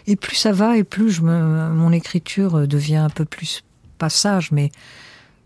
Et 0.06 0.16
plus 0.16 0.36
ça 0.36 0.52
va, 0.52 0.76
et 0.76 0.84
plus 0.84 1.10
je 1.10 1.22
me, 1.22 1.70
mon 1.74 1.92
écriture 1.92 2.56
euh, 2.58 2.66
devient 2.66 2.96
un 2.96 3.10
peu 3.10 3.24
plus 3.24 3.62
pas 3.98 4.08
sage, 4.08 4.50
mais 4.52 4.70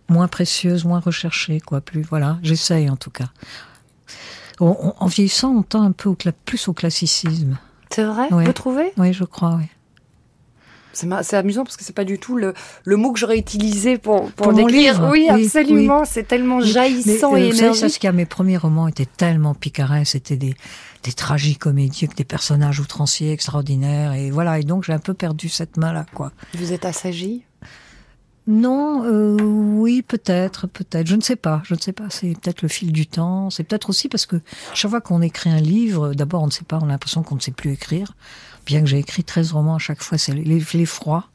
moins 0.08 0.28
précieuse, 0.28 0.84
moins 0.84 1.00
recherchée, 1.00 1.58
quoi. 1.60 1.80
Plus 1.80 2.02
voilà, 2.02 2.38
j'essaye 2.42 2.88
en 2.90 2.96
tout 2.96 3.10
cas. 3.10 3.30
On- 4.60 4.76
on- 4.80 4.94
en 4.98 5.06
vieillissant, 5.06 5.50
on 5.56 5.62
tend 5.62 5.82
un 5.82 5.92
peu 5.92 6.08
au 6.08 6.16
plus 6.44 6.68
au 6.68 6.72
classicisme. 6.72 7.58
c'est 7.90 8.04
vrai? 8.04 8.32
Ouais. 8.32 8.44
vous 8.44 8.52
trouvez? 8.52 8.92
Oui, 8.98 9.12
je 9.12 9.24
crois. 9.24 9.56
Oui. 9.58 9.64
C'est 10.92 11.36
amusant 11.36 11.64
parce 11.64 11.76
que 11.76 11.84
c'est 11.84 11.94
pas 11.94 12.04
du 12.04 12.18
tout 12.18 12.36
le, 12.36 12.54
le 12.84 12.96
mot 12.96 13.12
que 13.12 13.18
j'aurais 13.18 13.38
utilisé 13.38 13.98
pour, 13.98 14.30
pour, 14.32 14.52
décrire. 14.52 14.94
livre, 14.94 15.10
Oui, 15.10 15.28
oui, 15.30 15.44
absolument. 15.44 16.04
C'est 16.04 16.24
tellement 16.24 16.60
jaillissant 16.60 17.32
Mais, 17.32 17.46
et 17.46 17.48
euh, 17.48 17.50
savez, 17.52 17.58
énergique. 17.58 17.80
Saskia, 17.80 18.12
mes 18.12 18.26
premiers 18.26 18.56
romans 18.56 18.88
étaient 18.88 19.06
tellement 19.06 19.54
picarins, 19.54 20.04
c'était 20.04 20.36
des, 20.36 20.54
des 21.02 21.12
tragicomédies 21.12 22.04
avec 22.04 22.16
des 22.16 22.24
personnages 22.24 22.80
outranciers 22.80 23.32
extraordinaires, 23.32 24.12
et 24.12 24.30
voilà. 24.30 24.58
Et 24.58 24.62
donc 24.62 24.84
j'ai 24.84 24.92
un 24.92 24.98
peu 24.98 25.14
perdu 25.14 25.48
cette 25.48 25.76
main-là, 25.76 26.06
quoi. 26.14 26.32
Vous 26.54 26.72
êtes 26.72 26.84
assagi? 26.84 27.44
Non, 28.48 29.04
euh, 29.04 29.36
oui, 29.40 30.02
peut-être, 30.02 30.66
peut-être. 30.66 31.06
Je 31.06 31.14
ne 31.14 31.20
sais 31.20 31.36
pas, 31.36 31.62
je 31.64 31.74
ne 31.74 31.80
sais 31.80 31.92
pas. 31.92 32.10
C'est 32.10 32.32
peut-être 32.40 32.62
le 32.62 32.68
fil 32.68 32.90
du 32.90 33.06
temps. 33.06 33.50
C'est 33.50 33.62
peut-être 33.62 33.88
aussi 33.88 34.08
parce 34.08 34.26
que 34.26 34.36
chaque 34.74 34.90
fois 34.90 35.00
qu'on 35.00 35.22
écrit 35.22 35.50
un 35.50 35.60
livre, 35.60 36.12
d'abord 36.14 36.42
on 36.42 36.46
ne 36.46 36.50
sait 36.50 36.64
pas, 36.64 36.78
on 36.82 36.86
a 36.86 36.88
l'impression 36.88 37.22
qu'on 37.22 37.36
ne 37.36 37.40
sait 37.40 37.52
plus 37.52 37.70
écrire. 37.70 38.14
Bien 38.66 38.80
que 38.80 38.86
j'ai 38.86 38.98
écrit 38.98 39.24
13 39.24 39.52
romans 39.52 39.76
à 39.76 39.78
chaque 39.78 40.02
fois, 40.02 40.18
c'est 40.18 40.32
l'effroi. 40.34 41.28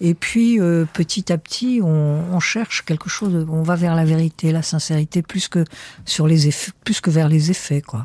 Et 0.00 0.14
puis 0.14 0.60
euh, 0.60 0.86
petit 0.92 1.32
à 1.32 1.38
petit, 1.38 1.80
on, 1.82 1.88
on 2.32 2.40
cherche 2.40 2.84
quelque 2.84 3.08
chose. 3.08 3.46
On 3.48 3.62
va 3.62 3.76
vers 3.76 3.94
la 3.94 4.04
vérité, 4.04 4.52
la 4.52 4.62
sincérité, 4.62 5.22
plus 5.22 5.48
que 5.48 5.64
sur 6.04 6.26
les 6.26 6.48
effets, 6.48 6.72
plus 6.84 7.00
que 7.00 7.10
vers 7.10 7.28
les 7.28 7.50
effets, 7.50 7.80
quoi. 7.80 8.04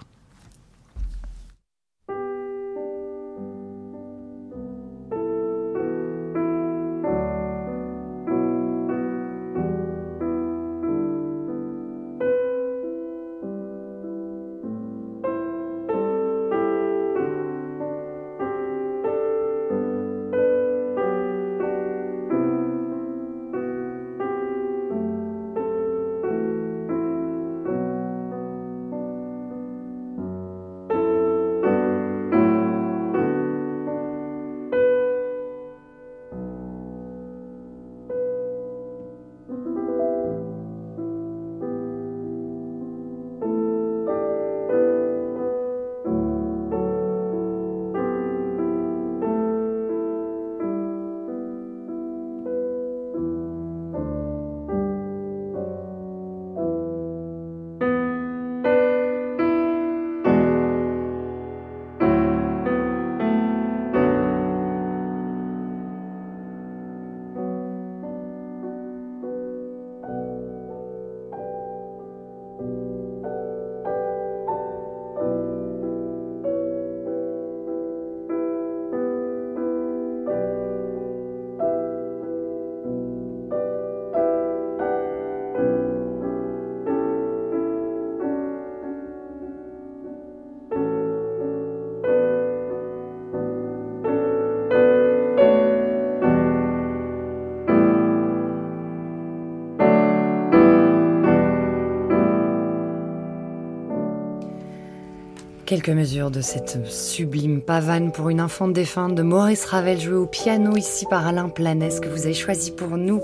Quelques 105.70 105.90
mesures 105.90 106.32
de 106.32 106.42
cette 106.42 106.88
sublime 106.88 107.62
pavane 107.62 108.12
pour 108.12 108.30
une 108.30 108.40
infante 108.40 108.74
défunte 108.74 109.14
de 109.14 109.22
Maurice 109.22 109.66
Ravel 109.66 110.00
jouée 110.00 110.16
au 110.16 110.26
piano 110.26 110.76
ici 110.76 111.06
par 111.08 111.28
Alain 111.28 111.48
Planès 111.48 112.00
que 112.00 112.10
vous 112.10 112.26
avez 112.26 112.34
choisi 112.34 112.72
pour 112.72 112.98
nous. 112.98 113.22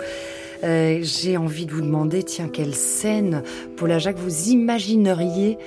Euh, 0.63 0.99
J'ai 1.01 1.38
envie 1.38 1.65
de 1.65 1.71
vous 1.71 1.81
demander, 1.81 2.21
tiens, 2.21 2.47
quelle 2.47 2.75
scène, 2.75 3.41
Paula 3.77 3.97
Jacques, 3.97 4.19
vous 4.19 4.49
imagineriez 4.49 5.58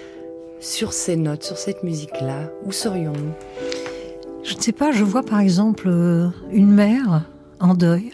sur 0.60 0.92
ces 0.92 1.16
notes, 1.16 1.42
sur 1.42 1.58
cette 1.58 1.82
musique-là 1.82 2.48
Où 2.64 2.70
serions-nous? 2.70 3.32
Je 4.44 4.54
ne 4.54 4.60
sais 4.60 4.70
pas, 4.70 4.92
je 4.92 5.02
vois 5.02 5.24
par 5.24 5.40
exemple 5.40 5.88
euh, 5.88 6.28
une 6.52 6.70
mère 6.70 7.24
en 7.58 7.74
deuil 7.74 8.12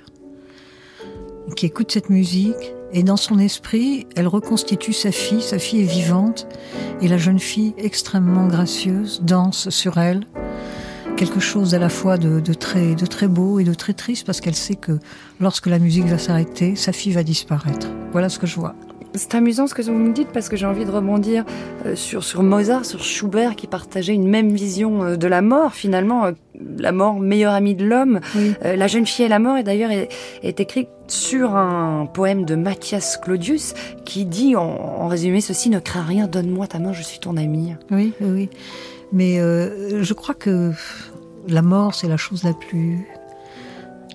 qui 1.55 1.67
écoute 1.67 1.93
cette 1.93 2.09
musique 2.09 2.73
et 2.95 3.03
dans 3.03 3.17
son 3.17 3.41
esprit, 3.41 4.07
elle 4.15 4.29
reconstitue 4.29 4.93
sa 4.93 5.11
fille, 5.11 5.43
sa 5.43 5.59
fille 5.59 5.83
est 5.83 5.93
vivante 5.93 6.47
et 7.03 7.09
la 7.09 7.19
jeune 7.19 7.41
fille 7.41 7.75
extrêmement 7.77 8.47
gracieuse 8.47 9.21
danse 9.21 9.69
sur 9.71 9.99
elle. 9.99 10.25
Quelque 11.17 11.41
chose 11.41 11.75
à 11.75 11.81
la 11.81 11.89
fois 11.89 12.19
de, 12.19 12.41
très, 12.55 12.95
de 12.95 13.07
très 13.07 13.27
beau 13.27 13.59
et 13.59 13.65
de 13.65 13.75
très 13.75 13.95
triste 13.95 14.25
parce 14.25 14.41
qu'elle 14.41 14.55
sait 14.55 14.77
que 14.77 15.01
lorsque 15.41 15.67
la 15.67 15.81
musique 15.81 16.07
va 16.07 16.19
s'arrêter, 16.19 16.77
sa 16.77 16.93
fille 16.93 17.13
va 17.13 17.25
disparaître. 17.25 17.89
Voilà 18.13 18.29
ce 18.29 18.39
que 18.39 18.47
je 18.47 18.55
vois. 18.55 18.77
C'est 19.15 19.35
amusant 19.35 19.67
ce 19.67 19.75
que 19.75 19.83
vous 19.83 19.93
me 19.93 20.13
dites 20.13 20.29
parce 20.33 20.49
que 20.49 20.57
j'ai 20.57 20.67
envie 20.67 20.85
de 20.85 20.91
rebondir 20.91 21.45
euh, 21.87 21.95
sur, 21.95 22.25
sur 22.25 22.43
Mozart, 22.43 22.85
sur 22.85 23.03
Schubert 23.03 23.55
qui 23.55 23.67
partageait 23.67 24.15
une 24.15 24.29
même 24.29 24.51
vision 24.51 25.05
euh, 25.05 25.17
de 25.17 25.27
la 25.29 25.41
mort 25.41 25.73
finalement, 25.73 26.27
euh, 26.27 26.33
la 26.79 26.91
mort 26.93 27.21
meilleure 27.21 27.55
amie 27.55 27.75
de 27.75 27.85
l'homme. 27.85 28.21
Oui. 28.35 28.55
La 28.63 28.87
jeune 28.87 29.07
fille 29.07 29.25
et 29.25 29.29
la 29.29 29.39
mort 29.39 29.57
est 29.57 29.63
d'ailleurs 29.63 29.91
est, 29.91 30.09
est 30.43 30.61
écrit 30.61 30.89
sur 31.07 31.55
un 31.57 32.07
poème 32.07 32.45
de 32.45 32.55
Matthias 32.57 33.17
Claudius 33.17 33.75
qui 34.05 34.25
dit 34.25 34.57
en, 34.57 34.63
en 34.63 35.09
résumé 35.09 35.41
ceci 35.41 35.71
ne 35.71 35.79
crains 35.79 36.03
rien, 36.03 36.27
donne-moi 36.27 36.67
ta 36.67 36.79
main, 36.79 36.93
je 36.93 37.03
suis 37.03 37.19
ton 37.21 37.37
ami. 37.37 37.75
Oui, 37.91 38.13
oui, 38.21 38.31
oui. 38.31 38.51
Mais 39.13 39.39
euh, 39.39 40.03
je 40.03 40.13
crois 40.13 40.35
que 40.35 40.73
la 41.49 41.63
mort, 41.63 41.95
c'est 41.95 42.09
la 42.09 42.17
chose 42.17 42.43
la 42.43 42.53
plus, 42.53 43.07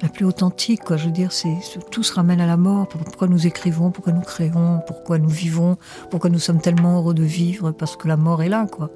la 0.02 0.10
plus 0.10 0.26
authentique. 0.26 0.82
Quoi. 0.84 0.98
Je 0.98 1.06
veux 1.06 1.12
dire, 1.12 1.32
c'est 1.32 1.58
tout 1.92 2.04
se 2.04 2.14
ramène 2.14 2.42
à 2.42 2.48
la 2.48 2.58
mort. 2.58 2.88
Pourquoi 2.88 3.28
nous 3.28 3.48
écrivons, 3.48 3.92
pourquoi 3.92 4.14
nous 4.14 4.22
créons, 4.22 4.82
pourquoi 4.86 5.18
nous 5.18 5.30
vivons, 5.30 5.78
pourquoi 6.10 6.30
nous 6.30 6.40
sommes 6.40 6.62
tellement 6.62 6.98
heureux 6.98 7.14
de 7.14 7.24
vivre, 7.24 7.72
parce 7.72 7.96
que 7.96 8.08
la 8.08 8.18
mort 8.18 8.42
est 8.44 8.50
là, 8.50 8.68
quoi. 8.68 8.90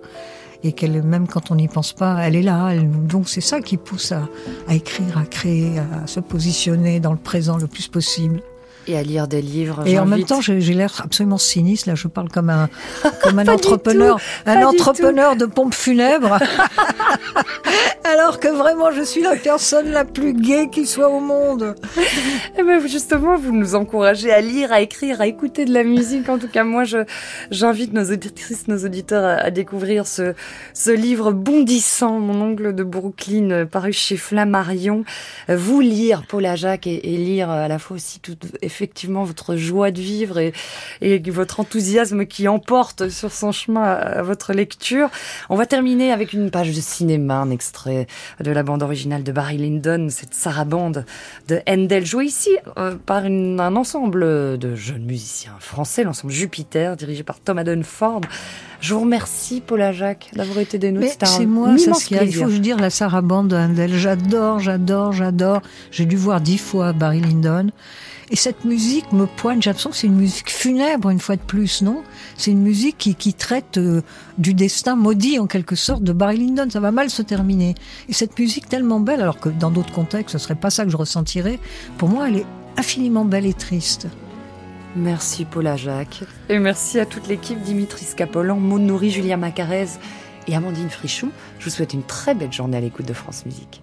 Et 0.66 0.72
qu'elle, 0.72 1.04
même 1.04 1.28
quand 1.28 1.52
on 1.52 1.56
n'y 1.56 1.68
pense 1.68 1.92
pas, 1.92 2.26
elle 2.26 2.38
est 2.38 2.42
là. 2.42 2.74
Donc 2.82 3.28
c'est 3.28 3.42
ça 3.42 3.60
qui 3.60 3.76
pousse 3.76 4.14
à 4.14 4.30
écrire, 4.70 5.18
à 5.18 5.26
créer, 5.26 5.80
à 5.80 6.08
se 6.08 6.22
positionner 6.22 7.02
dans 7.02 7.12
le 7.12 7.18
présent 7.18 7.58
le 7.58 7.68
plus 7.68 7.88
possible. 7.88 8.42
Et 8.88 8.98
à 8.98 9.04
lire 9.04 9.28
des 9.28 9.42
livres. 9.42 9.84
Et 9.86 9.98
en 10.00 10.06
même 10.06 10.24
temps, 10.26 10.42
j'ai 10.42 10.60
l'air 10.60 11.02
absolument 11.04 11.38
sinistre. 11.38 11.90
Là, 11.90 11.96
je 11.96 12.08
parle 12.08 12.30
comme 12.30 12.50
un, 12.50 12.70
comme 13.24 13.40
un 13.40 13.48
entrepreneur, 13.48 14.18
tout, 14.18 14.50
un 14.50 14.64
entrepreneur 14.64 15.36
de 15.36 15.46
pompes 15.46 15.74
funèbres. 15.74 16.38
Alors 18.04 18.40
que 18.40 18.50
vraiment, 18.50 18.92
je 18.92 19.02
suis 19.02 19.22
la 19.22 19.36
personne 19.36 19.90
la 19.90 20.04
plus 20.04 20.34
gaie 20.34 20.70
qui 20.70 20.86
soit 20.86 21.10
au 21.10 21.20
monde. 21.20 21.76
Eh 22.58 22.64
ben, 22.64 22.86
justement, 22.86 23.38
vous 23.38 23.54
nous 23.54 23.76
encouragez 23.76 24.32
à 24.32 24.42
lire, 24.42 24.72
à 24.72 24.82
écrire, 24.82 25.22
à 25.22 25.28
écouter 25.28 25.66
de 25.66 25.74
la 25.74 25.84
musique. 25.84 26.28
En 26.28 26.38
tout 26.38 26.50
cas, 26.50 26.64
moi, 26.64 26.84
je, 26.84 27.00
j'invite 27.50 27.94
nos 27.94 28.12
auditrices, 28.12 28.68
nos 28.68 28.84
auditeurs 28.86 29.24
à, 29.24 29.44
à 29.46 29.52
découvrir 29.52 30.06
ce, 30.06 30.34
ce 30.74 30.92
livre 30.92 31.32
bondissant, 31.32 32.20
Mon 32.20 32.42
ongle 32.42 32.76
de 32.76 32.84
Brooklyn, 32.84 33.52
euh, 33.52 33.66
paru 33.66 33.94
chez 33.94 34.18
Flammarion. 34.18 35.06
Euh, 35.50 35.56
Vous 35.56 35.80
lire 35.80 36.24
Paula 36.28 36.56
Jacques 36.56 36.88
et, 36.88 37.14
et 37.14 37.18
lire 37.18 37.50
à 37.50 37.68
la 37.68 37.80
fois 37.80 37.96
aussi 37.96 38.20
tout, 38.20 38.36
effectivement 38.74 39.24
votre 39.24 39.56
joie 39.56 39.92
de 39.92 40.02
vivre 40.02 40.38
et, 40.40 40.54
et 41.02 41.20
votre 41.30 41.60
enthousiasme 41.60 42.26
qui 42.26 42.48
emporte 42.48 43.10
sur 43.10 43.32
son 43.32 43.52
chemin 43.52 43.84
à, 43.84 43.94
à 43.94 44.22
votre 44.24 44.54
lecture. 44.54 45.10
On 45.50 45.56
va 45.56 45.66
terminer 45.66 46.12
avec 46.12 46.34
une 46.34 46.52
page 46.52 46.70
de 46.76 46.82
cinéma, 46.82 47.36
un 47.36 47.50
extrait 47.52 48.08
de 48.40 48.52
la 48.52 48.64
bande 48.64 48.84
originale 48.84 49.24
de 49.24 49.32
Barry 49.32 49.58
Lyndon, 49.58 50.08
cette 50.10 50.34
sarabande 50.34 51.06
de 51.48 51.60
Handel, 51.70 52.06
jouée 52.06 52.26
ici 52.26 52.50
euh, 52.78 52.96
par 53.06 53.26
une- 53.26 53.60
un 53.60 53.76
ensemble 53.76 54.58
de 54.58 54.76
jeunes 54.76 55.06
musiciens 55.06 55.56
français, 55.60 56.04
l'ensemble 56.04 56.34
Jupiter, 56.34 56.98
dirigé 56.98 57.24
par 57.24 57.40
Tom 57.40 57.60
Ford. 57.84 58.22
Je 58.82 58.94
vous 58.94 59.02
remercie, 59.02 59.62
Paula 59.62 59.94
Jacques, 59.94 60.30
d'avoir 60.34 60.58
été 60.60 60.78
des 60.78 60.92
nôtres. 60.92 61.06
C'est 61.26 61.46
moi, 61.46 61.70
Saskia. 61.78 62.24
Il 62.24 62.34
faut 62.34 62.46
que 62.48 62.52
je 62.52 62.58
dire 62.58 62.78
la 62.78 62.90
sarabande 62.90 63.48
de 63.48 63.56
Handel. 63.56 63.94
J'adore, 63.96 64.60
j'adore, 64.60 65.14
j'adore. 65.14 65.62
J'ai 65.92 66.06
dû 66.06 66.18
voir 66.18 66.42
dix 66.42 66.58
fois 66.58 66.92
Barry 66.92 67.22
Lyndon. 67.22 67.68
Et 68.30 68.36
cette 68.36 68.66
musique 68.66 69.12
me 69.12 69.26
poigne. 69.26 69.62
J'ai 69.62 69.70
l'impression 69.70 69.90
que 69.90 69.96
c'est 69.96 70.08
une 70.08 70.16
musique 70.16 70.50
funèbre, 70.50 71.10
une 71.10 71.20
fois 71.20 71.36
de 71.36 71.42
plus, 71.42 71.82
non? 71.82 72.04
C'est 72.38 72.52
une 72.52 72.62
musique 72.62 72.98
qui, 72.98 73.16
qui 73.16 73.34
traite 73.34 73.78
euh, 73.78 74.02
du 74.38 74.54
destin 74.54 74.96
maudit, 74.96 75.40
en 75.40 75.48
quelque 75.48 75.76
sorte, 75.76 76.04
de 76.04 76.14
Barry 76.14 76.38
Lyndon. 76.38 76.70
Ça 76.70 76.80
va 76.80 76.92
mal 76.92 77.10
se 77.10 77.22
terminer. 77.22 77.76
Et 78.10 78.14
cette 78.14 78.38
musique 78.40 78.70
tellement 78.70 79.00
belle, 79.00 79.22
alors 79.22 79.40
que 79.40 79.50
dans 79.50 79.72
d'autres 79.72 79.94
contextes, 79.94 80.38
ce 80.38 80.44
serait 80.44 80.56
pas 80.56 80.70
ça 80.70 80.84
que 80.86 80.90
je 80.90 80.98
ressentirais. 80.98 81.60
Pour 81.98 82.10
moi, 82.10 82.28
elle 82.28 82.38
est 82.38 82.46
infiniment 82.78 83.26
belle 83.26 83.46
et 83.46 83.54
triste. 83.54 84.08
Merci 84.96 85.46
Paula 85.46 85.76
Jacques. 85.76 86.24
Et 86.50 86.60
merci 86.60 87.00
à 87.00 87.06
toute 87.06 87.28
l'équipe 87.28 87.62
Dimitri 87.62 88.06
Scapolan, 88.06 88.58
Maud 88.58 88.82
Nourri, 88.82 89.10
Julien 89.10 89.38
Macarez 89.38 89.88
et 90.48 90.56
Amandine 90.56 90.90
Frichou. 90.90 91.30
Je 91.60 91.66
vous 91.66 91.72
souhaite 91.72 91.94
une 91.94 92.04
très 92.04 92.36
belle 92.36 92.54
journée 92.54 92.78
à 92.78 92.82
l'écoute 92.82 93.08
de 93.08 93.14
France 93.14 93.46
Musique. 93.46 93.83